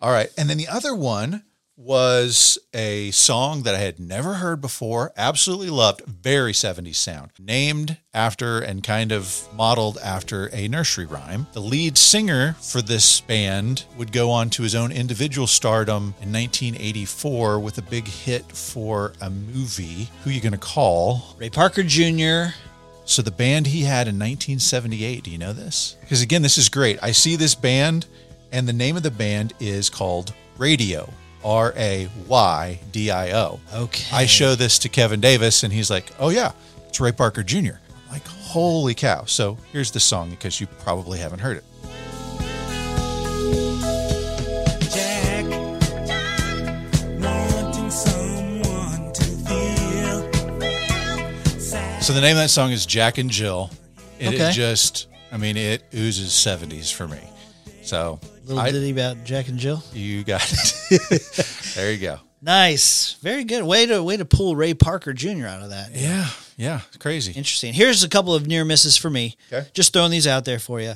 [0.00, 0.30] All right.
[0.36, 1.44] And then the other one
[1.82, 7.96] was a song that I had never heard before, absolutely loved, very 70s sound, named
[8.12, 11.46] after and kind of modeled after a nursery rhyme.
[11.54, 16.30] The lead singer for this band would go on to his own individual stardom in
[16.30, 20.10] 1984 with a big hit for a movie.
[20.24, 21.34] Who you going to call?
[21.38, 22.54] Ray Parker Jr.
[23.06, 25.96] So the band he had in 1978, do you know this?
[26.02, 26.98] Because again, this is great.
[27.02, 28.06] I see this band,
[28.52, 31.10] and the name of the band is called Raydio.
[31.44, 33.60] R A Y D I O.
[33.74, 34.04] Okay.
[34.16, 36.52] I show this to Kevin Davis, and he's like, "Oh yeah,
[36.88, 37.56] it's Ray Parker Jr."
[38.06, 41.64] I'm like, "Holy cow!" So here's the song because you probably haven't heard it.
[44.92, 45.44] Jack,
[47.20, 50.30] wanting someone to feel.
[52.00, 53.70] So the name of that song is Jack and Jill.
[54.18, 54.52] It, it Okay.
[54.52, 57.20] just, I mean, it oozes 70s for me.
[57.82, 59.82] So Little I- ditty about Jack and Jill.
[59.92, 60.42] you got
[60.90, 61.62] it.
[61.74, 62.18] there you go.
[62.42, 63.64] Nice, very good.
[63.64, 65.46] Way to way to pull Ray Parker Jr.
[65.46, 65.90] out of that.
[65.94, 66.26] Yeah,
[66.56, 67.32] yeah, crazy.
[67.32, 67.74] Interesting.
[67.74, 69.36] Here's a couple of near misses for me.
[69.52, 69.68] Okay.
[69.74, 70.94] Just throwing these out there for you.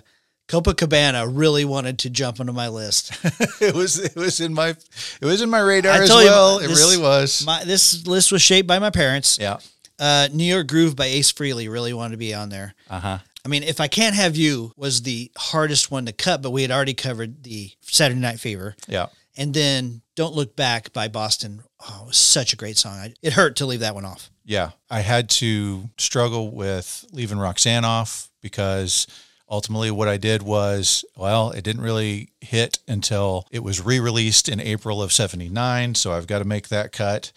[0.49, 3.13] Copacabana really wanted to jump onto my list.
[3.61, 6.59] it was it was in my it was in my radar as told you, well.
[6.61, 7.45] it really was.
[7.45, 9.39] My, this list was shaped by my parents.
[9.39, 9.59] yeah.
[9.99, 12.75] Uh, New York Groove by Ace Frehley really wanted to be on there.
[12.91, 13.19] Uh huh.
[13.45, 16.63] I mean, if I can't have you was the hardest one to cut, but we
[16.63, 19.07] had already covered the Saturday Night Fever, Yeah.
[19.37, 21.63] and then Don't Look Back by Boston.
[21.87, 22.95] Oh, it was such a great song.
[22.99, 24.31] I, it hurt to leave that one off.
[24.45, 24.71] Yeah.
[24.91, 29.07] I had to struggle with leaving Roxanne off because
[29.49, 34.49] ultimately what I did was, well, it didn't really hit until it was re released
[34.49, 35.95] in April of 79.
[35.97, 37.33] So I've got to make that cut.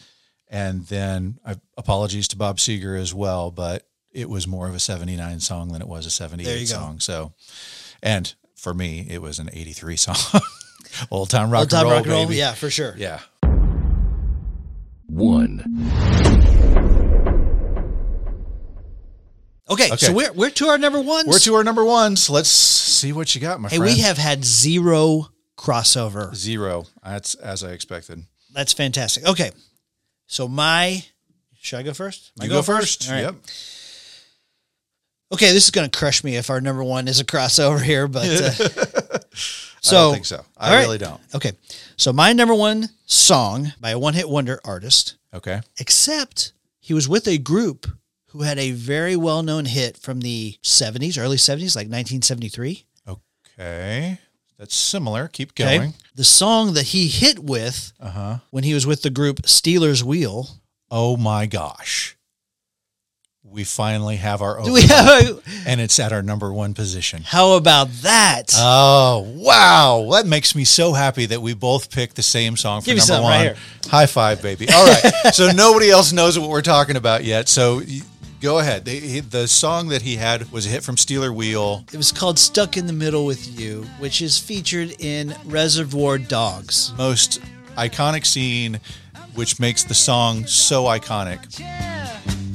[0.47, 3.85] And then I, apologies to Bob Seger as well, but
[4.17, 6.73] it was more of a 79 song than it was a 78 There you go.
[6.73, 6.99] song.
[6.99, 7.33] So,
[8.01, 10.41] and for me, it was an 83 song.
[11.11, 12.37] Old time rock Old time and roll, rock and roll, baby.
[12.37, 12.95] yeah, for sure.
[12.97, 13.19] Yeah.
[15.07, 15.63] One.
[19.69, 19.97] Okay, Okay.
[19.97, 21.27] so we're we're to our number ones.
[21.27, 22.29] We're to our number ones.
[22.29, 23.93] Let's see what you got, my Hey, friend.
[23.93, 26.33] we have had zero crossover.
[26.33, 26.85] Zero.
[27.03, 28.23] That's as I expected.
[28.53, 29.27] That's fantastic.
[29.27, 29.51] Okay,
[30.25, 31.03] so my
[31.59, 32.31] should I go first?
[32.37, 33.07] Am I You going go first.
[33.09, 33.21] All right.
[33.23, 33.35] Yep.
[35.31, 38.07] Okay, this is going to crush me if our number one is a crossover here,
[38.07, 38.49] but uh,
[39.81, 40.45] so I don't think so.
[40.57, 40.81] I right.
[40.83, 41.19] really don't.
[41.35, 41.51] Okay,
[41.97, 45.61] so my number one song by a one-hit wonder artist, Okay.
[45.79, 47.87] except he was with a group
[48.27, 52.85] who had a very well-known hit from the '70s, early '70s, like 1973.
[53.59, 54.19] Okay.
[54.57, 55.27] That's similar.
[55.27, 55.93] Keep Okay, going.
[56.15, 58.37] the song that he hit with Uh huh.
[58.49, 60.47] when he was with the group Stealers Wheel.
[60.89, 62.16] Oh my gosh.
[63.51, 67.23] We finally have our Do we have a, and it's at our number one position.
[67.25, 68.51] how about that?
[68.55, 70.09] Oh wow!
[70.11, 73.23] That makes me so happy that we both picked the same song for Give number
[73.23, 73.31] one.
[73.31, 73.55] right here.
[73.89, 74.67] High five, baby!
[74.71, 77.49] All right, so nobody else knows what we're talking about yet.
[77.49, 77.81] So
[78.41, 78.85] go ahead.
[78.85, 81.83] They, he- the song that he had was a hit from Stealer Wheel.
[81.91, 86.93] It was called Stuck in the Middle with You, which is featured in Reservoir Dogs.
[86.95, 87.41] most
[87.75, 88.79] iconic scene,
[89.33, 91.59] which makes the song so iconic.
[91.61, 92.46] And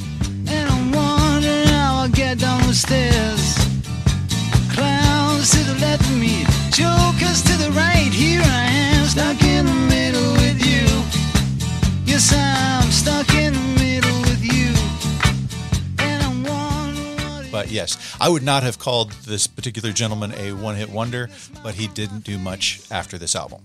[4.73, 8.11] Clowns to the left of me, jokers to the right.
[8.11, 10.87] Here I am, stuck in the middle with you.
[12.07, 14.73] Yes, I'm stuck in the middle with you.
[17.51, 21.29] But yes, I would not have called this particular gentleman a one hit wonder,
[21.63, 23.61] but he didn't do much after this album.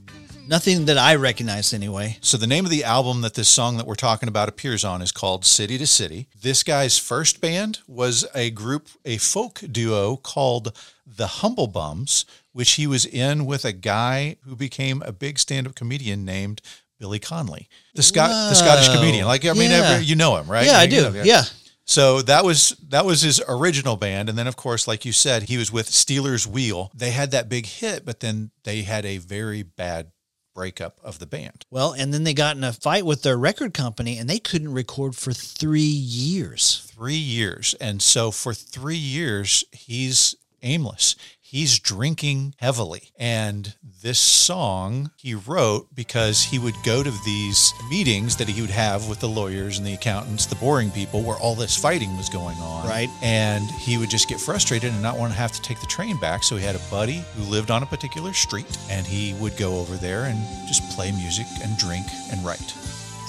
[0.47, 2.17] Nothing that I recognize anyway.
[2.21, 5.01] So the name of the album that this song that we're talking about appears on
[5.01, 6.27] is called City to City.
[6.41, 10.71] This guy's first band was a group, a folk duo called
[11.05, 12.23] the Humblebums,
[12.53, 16.61] which he was in with a guy who became a big stand-up comedian named
[16.97, 19.25] Billy Connolly, the Scot, the Scottish comedian.
[19.27, 19.89] Like I mean, Yeah.
[19.91, 20.65] every, you know him, right?
[20.65, 21.09] Yeah, I You do.
[21.11, 21.43] know- Yeah.
[21.85, 25.43] So that was that was his original band, and then of course, like you said,
[25.43, 26.91] he was with Stealers Wheel.
[26.93, 30.11] They had that big hit, but then they had a very bad
[30.57, 31.67] breakup of the band.
[31.69, 34.73] Well, and then they got in a fight with their record company and they couldn't
[34.73, 36.91] record for three years.
[36.95, 40.33] Three years, and so for three years, he's
[40.63, 41.15] aimless.
[41.49, 43.13] He's drinking heavily.
[43.17, 43.73] And
[44.03, 49.07] this song he wrote because he would go to these meetings that he would have
[49.07, 52.57] with the lawyers and the accountants, the boring people, where all this fighting was going
[52.57, 52.85] on.
[52.85, 53.09] Right.
[53.21, 56.19] And he would just get frustrated and not want to have to take the train
[56.19, 56.43] back.
[56.43, 59.79] So he had a buddy who lived on a particular street and he would go
[59.79, 60.37] over there and
[60.67, 62.75] just play music and drink and write.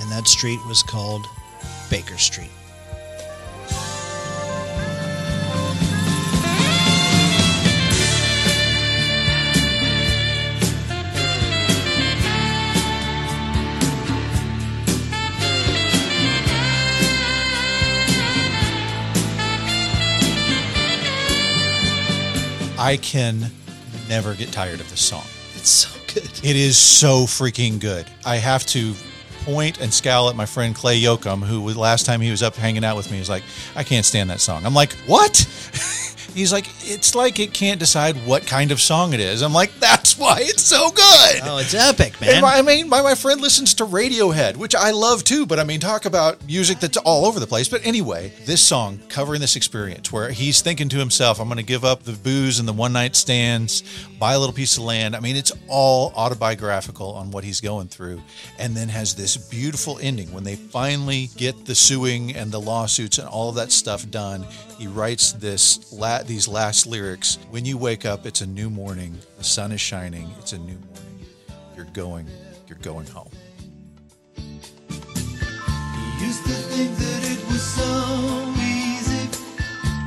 [0.00, 1.24] And that street was called
[1.88, 2.50] Baker Street.
[22.78, 23.50] I can
[24.08, 25.24] never get tired of this song.
[25.56, 26.30] It's so good.
[26.44, 28.06] It is so freaking good.
[28.24, 28.94] I have to
[29.44, 32.84] point and scowl at my friend Clay Yoakum, who last time he was up hanging
[32.84, 33.42] out with me, was like,
[33.74, 34.64] I can't stand that song.
[34.64, 35.34] I'm like, what?
[36.34, 39.42] He's like, it's like it can't decide what kind of song it is.
[39.42, 41.40] I'm like, that's why it's so good.
[41.42, 42.42] Oh, it's epic, And man.
[42.42, 45.64] my, I mean, my, my friend listens to Radiohead, which I love too, but I
[45.64, 47.68] mean, talk about music that's all over the place.
[47.68, 51.62] But anyway, this song covering this experience where he's thinking to himself, I'm going to
[51.64, 53.82] give up the booze and the one night stands,
[54.18, 55.16] buy a little piece of land.
[55.16, 58.22] I mean, it's all autobiographical on what he's going through.
[58.58, 63.18] And then has this beautiful ending when they finally get the suing and the lawsuits
[63.18, 64.46] and all of that stuff done.
[64.78, 65.92] He writes this
[66.26, 67.38] these last lyrics.
[67.50, 69.18] When you wake up, it's a new morning.
[69.36, 70.30] The sun is shining.
[70.38, 71.26] It's a new morning.
[71.76, 72.26] You're going.
[72.66, 73.30] You're going home.
[74.36, 74.42] He
[76.26, 79.28] used to think that it was so easy.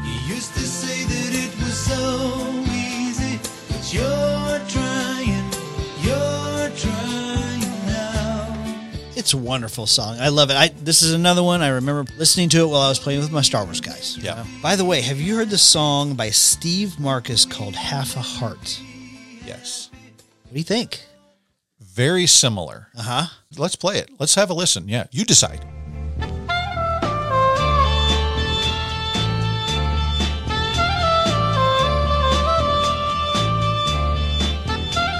[0.03, 3.39] He used to say that it was so easy.
[3.69, 5.51] But you're trying,
[6.01, 7.50] you're trying.
[9.21, 10.17] It's a wonderful song.
[10.19, 10.55] I love it.
[10.55, 13.31] I this is another one I remember listening to it while I was playing with
[13.31, 14.17] my Star Wars guys.
[14.19, 14.43] Yeah.
[14.63, 18.81] By the way, have you heard the song by Steve Marcus called Half a Heart?
[19.45, 19.91] Yes.
[20.45, 21.05] What do you think?
[21.79, 22.87] Very similar.
[22.97, 23.25] Uh huh.
[23.59, 24.09] Let's play it.
[24.17, 24.87] Let's have a listen.
[24.87, 25.63] Yeah, you decide.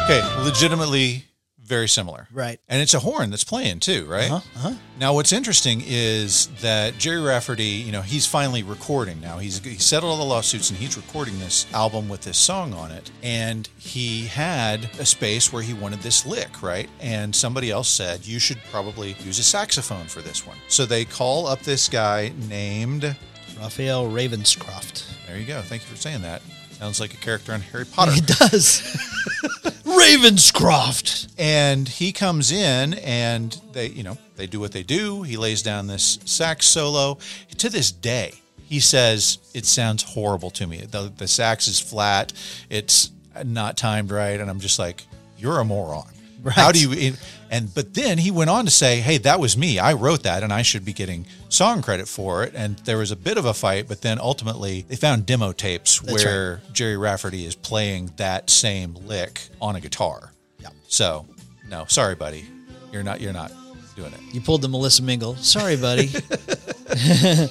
[0.06, 1.26] Okay, legitimately
[1.72, 2.28] very similar.
[2.34, 2.60] Right.
[2.68, 4.30] And it's a horn that's playing too, right?
[4.30, 4.76] Uh-huh, uh-huh.
[5.00, 9.38] Now, what's interesting is that Gerry Rafferty, you know, he's finally recording now.
[9.38, 12.92] He's he settled all the lawsuits and he's recording this album with this song on
[12.92, 13.10] it.
[13.24, 16.90] And he had a space where he wanted this lick, right?
[17.00, 20.58] And somebody else said, you should probably use a saxophone for this one.
[20.68, 23.16] So they call up this guy named,
[23.58, 25.06] Raphael Ravenscroft.
[25.26, 25.62] there you go.
[25.62, 26.42] Thank you for saying that.
[26.82, 28.14] Sounds like a character on Harry Potter.
[28.16, 28.82] It does.
[29.86, 31.32] Ravenscroft.
[31.38, 35.62] and he comes in and they you know they do what they do he lays
[35.62, 37.20] down this sax solo
[37.58, 42.32] to this day he says it sounds horrible to me the, the sax is flat
[42.70, 43.12] it's
[43.44, 45.06] not timed right and i'm just like
[45.38, 46.08] you're a moron
[46.44, 46.56] Right.
[46.56, 47.14] how do you
[47.52, 50.42] and but then he went on to say hey that was me i wrote that
[50.42, 53.46] and i should be getting song credit for it and there was a bit of
[53.46, 58.12] a fight but then ultimately they found demo tapes That's where Gerry Rafferty is playing
[58.18, 60.70] that same lick on a guitar Yeah.
[60.88, 61.28] so,
[61.70, 62.46] no, sorry, buddy.
[62.92, 63.22] You're not.
[63.22, 63.52] You're not
[63.96, 64.20] doing it.
[64.34, 65.36] You pulled the Melissa Mingle.
[65.38, 66.10] Sorry, buddy.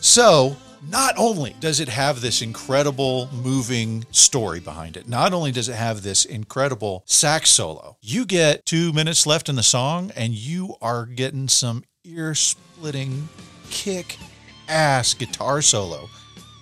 [0.00, 0.56] So,
[0.88, 5.74] not only does it have this incredible moving story behind it, not only does it
[5.74, 10.76] have this incredible sax solo, you get two minutes left in the song, and you
[10.80, 13.28] are getting some ear-splitting,
[13.70, 16.08] kick-ass guitar solo.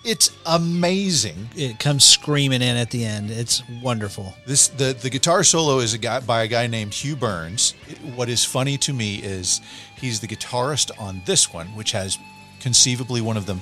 [0.04, 1.48] It's amazing.
[1.56, 3.30] it comes screaming in at the end.
[3.30, 4.34] It's wonderful.
[4.46, 7.72] This the the guitar solo is a guy by a guy named Hugh Burns.
[8.14, 9.62] What is funny to me is
[9.96, 12.18] he's the guitarist on this one, which has
[12.60, 13.56] conceivably one of the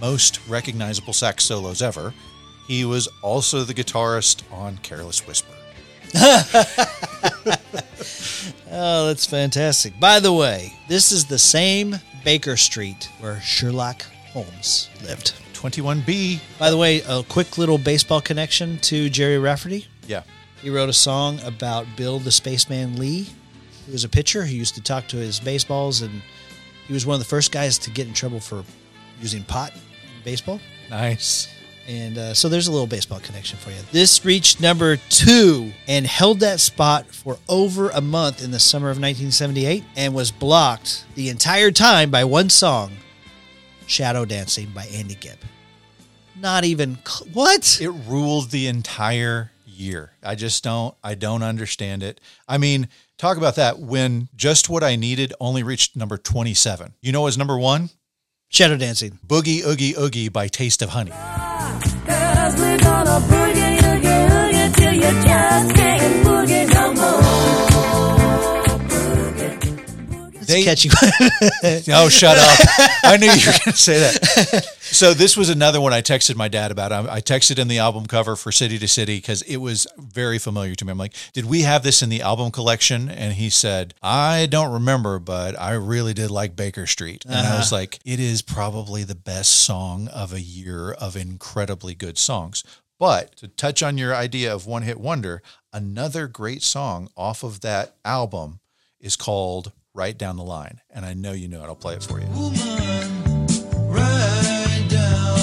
[0.00, 2.12] most recognizable sax solos ever.
[2.66, 5.52] He was also the guitarist on Careless Whisper.
[8.78, 9.98] Oh, that's fantastic.
[9.98, 15.34] By the way, this is the same Baker Street where Sherlock Holmes lived.
[15.54, 16.40] 21B.
[16.58, 19.86] By the way, a quick little baseball connection to Gerry Rafferty.
[20.06, 20.24] Yeah.
[20.60, 23.28] He wrote a song about Bill the Spaceman Lee,
[23.86, 24.44] who was a pitcher.
[24.44, 26.20] He used to talk to his baseballs, and
[26.86, 28.64] he was one of the first guys to get in trouble for
[29.22, 29.72] using pot
[30.26, 30.60] baseball.
[30.90, 31.48] Nice.
[31.88, 33.76] And uh, so there's a little baseball connection for you.
[33.92, 38.88] This reached number two and held that spot for over a month in the summer
[38.88, 42.92] of 1978 and was blocked the entire time by one song
[43.86, 45.38] Shadow Dancing by Andy Gibb.
[46.34, 47.80] Not even cl- what?
[47.80, 50.10] It ruled the entire year.
[50.24, 52.20] I just don't I don't understand it.
[52.48, 56.94] I mean, talk about that when just what I needed only reached number 27.
[57.00, 57.90] You know what's number 1?
[58.48, 59.18] Shadow Dancing.
[59.26, 61.10] Boogie Oogie Oogie by Taste of Honey.
[61.10, 62.54] Cause
[70.48, 70.90] It's They- catchy.
[71.92, 72.88] Oh, shut up.
[73.04, 74.66] I knew you were going to say that.
[74.86, 76.92] So this was another one I texted my dad about.
[76.92, 80.38] I I texted him the album cover for City to City because it was very
[80.38, 80.92] familiar to me.
[80.92, 83.10] I'm like, did we have this in the album collection?
[83.10, 87.24] And he said, I don't remember, but I really did like Baker Street.
[87.24, 87.80] And I was uh-huh.
[87.80, 92.62] like, it is probably the best song of a year of incredibly good songs.
[92.98, 95.42] But to touch on your idea of one hit wonder,
[95.72, 98.60] another great song off of that album
[99.00, 100.82] is called Right Down the Line.
[100.90, 101.66] And I know you know it.
[101.66, 102.26] I'll play it for you.
[103.86, 105.36] Right down.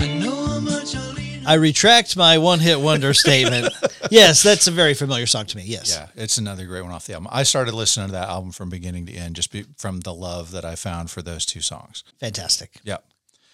[0.00, 3.74] I know how much I lean I retract my one hit wonder statement.
[4.10, 5.64] yes, that's a very familiar song to me.
[5.66, 5.94] Yes.
[5.94, 7.28] Yeah, it's another great one off the album.
[7.30, 10.50] I started listening to that album from beginning to end just be, from the love
[10.52, 12.04] that I found for those two songs.
[12.18, 12.78] Fantastic.
[12.84, 12.98] Yeah.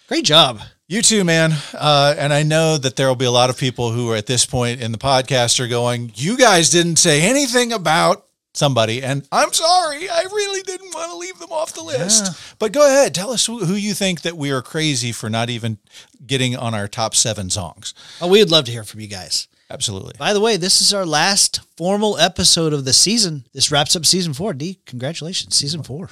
[0.09, 0.61] Great job.
[0.87, 1.53] You too, man.
[1.73, 4.27] Uh, and I know that there will be a lot of people who are at
[4.27, 9.03] this point in the podcast are going, You guys didn't say anything about somebody.
[9.03, 10.09] And I'm sorry.
[10.09, 12.59] I really didn't want to leave them off the list.
[12.59, 13.15] But go ahead.
[13.15, 15.79] Tell us who, who you think that we are crazy for not even
[16.27, 17.95] getting on our top seven songs.
[18.21, 19.49] Oh, we would love to hear from you guys.
[19.71, 20.13] Absolutely.
[20.19, 23.47] By the way, this is our last formal episode of the season.
[23.55, 24.53] This wraps up season four.
[24.53, 26.11] Dee, congratulations, season four.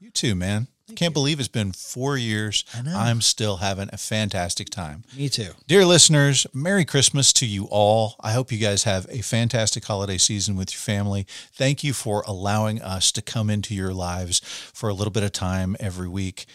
[0.00, 0.66] You too, man.
[0.96, 2.64] Can't believe it's been four years.
[2.74, 2.96] I know.
[2.96, 5.04] I'm still having a fantastic time.
[5.16, 5.50] Me too.
[5.66, 8.16] Dear listeners, Merry Christmas to you all.
[8.20, 11.26] I hope you guys have a fantastic holiday season with your family.
[11.52, 14.40] Thank you for allowing us to come into your lives
[14.74, 16.46] for a little bit of time every week.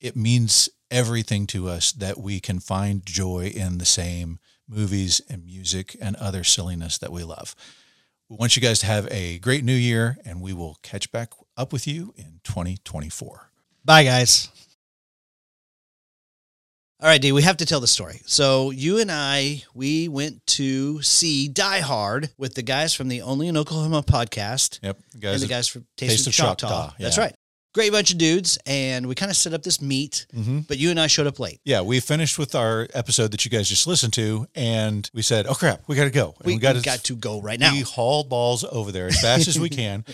[0.00, 4.38] It means everything to us that we can find joy in the same
[4.68, 7.54] movies and music and other silliness that we love.
[8.28, 11.32] We want you guys to have a great new year, and we will catch back
[11.56, 13.51] up with you in 2024.
[13.84, 14.48] Bye, guys.
[17.00, 18.20] All right, Dee, we have to tell the story.
[18.26, 23.22] So you and I, we went to see Die Hard with the guys from the
[23.22, 25.34] Only in Oklahoma podcast Yep, guys.
[25.34, 26.68] and the guys from Taste, Taste of of Choctaw.
[26.68, 27.34] Choctaw, That's right.
[27.74, 30.68] Great bunch of dudes, and we kind of set up this meet, Mhm.
[30.68, 31.58] but you and I showed up late.
[31.64, 35.46] Yeah, we finished with our episode that you guys just listened to, and we said,
[35.48, 37.72] "Oh crap, we got to go." And We, got we got to go right now.
[37.72, 40.04] We hauled balls over there as fast as we can.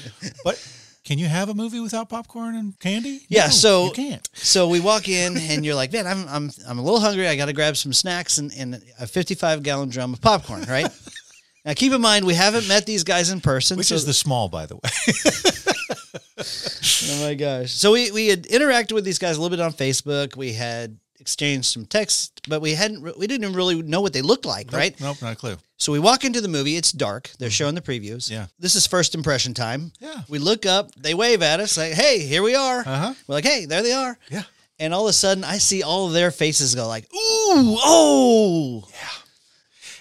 [0.45, 0.65] But
[1.09, 3.23] can you have a movie without popcorn and candy?
[3.31, 4.29] Yeah, No, so you can't.
[4.35, 7.27] So we walk in and you're like, man, I'm I'm I'm a little hungry.
[7.27, 10.87] I got to grab some snacks and, and a 55 gallon drum of popcorn, right?
[11.65, 13.79] now keep in mind we haven't met these guys in person.
[13.79, 14.83] Which so- is the small, by the way.
[17.09, 17.73] oh my gosh.
[17.73, 20.37] So we we had interacted with these guys a little bit on Facebook.
[20.37, 24.45] We had exchanged some text, but we hadn't we didn't really know what they looked
[24.45, 24.95] like, right?
[25.01, 25.57] Nope, not a clue.
[25.79, 26.77] So we walk into the movie.
[26.77, 27.31] It's dark.
[27.39, 28.25] They're showing the previews.
[28.27, 28.35] Mm-hmm.
[28.35, 28.47] Yeah.
[28.59, 29.93] This is first impression time.
[30.01, 30.23] Yeah.
[30.29, 30.93] We look up.
[30.97, 31.77] They wave at us.
[31.79, 32.81] Like, hey, here we are.
[32.81, 33.15] Uh-huh.
[33.27, 34.19] We're like, hey, there they are.
[34.29, 34.43] Yeah.
[34.81, 38.89] And all of a sudden, I see all of their faces go like, ooh, oh.
[38.91, 39.09] Yeah,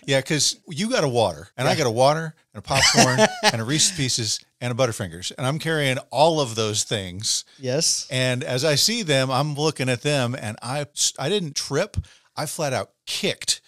[0.06, 3.20] Yeah, because you got a water, and I got a water and a popcorn
[3.52, 7.44] and a Reese's Pieces and a Butterfingers, and I'm carrying all of those things.
[7.60, 8.08] Yes.
[8.12, 10.86] And as I see them, I'm looking at them, and I
[11.20, 11.98] I didn't trip.
[12.36, 13.62] I flat out kicked.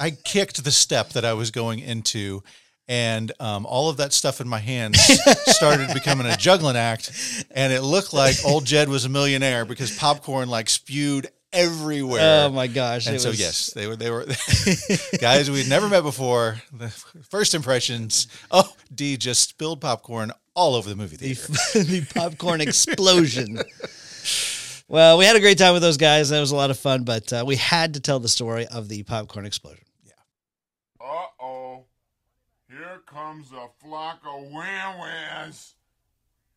[0.00, 2.42] I kicked the step that I was going into,
[2.88, 4.98] and um, all of that stuff in my hands
[5.46, 7.10] started becoming a juggling act,
[7.50, 12.46] and it looked like old Jed was a millionaire because popcorn like spewed everywhere.
[12.46, 13.06] Oh my gosh.
[13.06, 14.26] And so was- yes, they were they were
[15.20, 16.62] guys we'd never met before.
[16.72, 16.88] The
[17.30, 18.26] first impressions.
[18.50, 21.84] Oh, Dee just spilled popcorn all over the movie The, theater.
[21.90, 23.58] the popcorn explosion.
[24.88, 26.30] Well, we had a great time with those guys.
[26.30, 28.88] It was a lot of fun, but uh, we had to tell the story of
[28.88, 29.84] the popcorn explosion.
[30.04, 30.12] Yeah.
[31.00, 31.84] Uh oh.
[32.68, 35.74] Here comes a flock of wham-whams.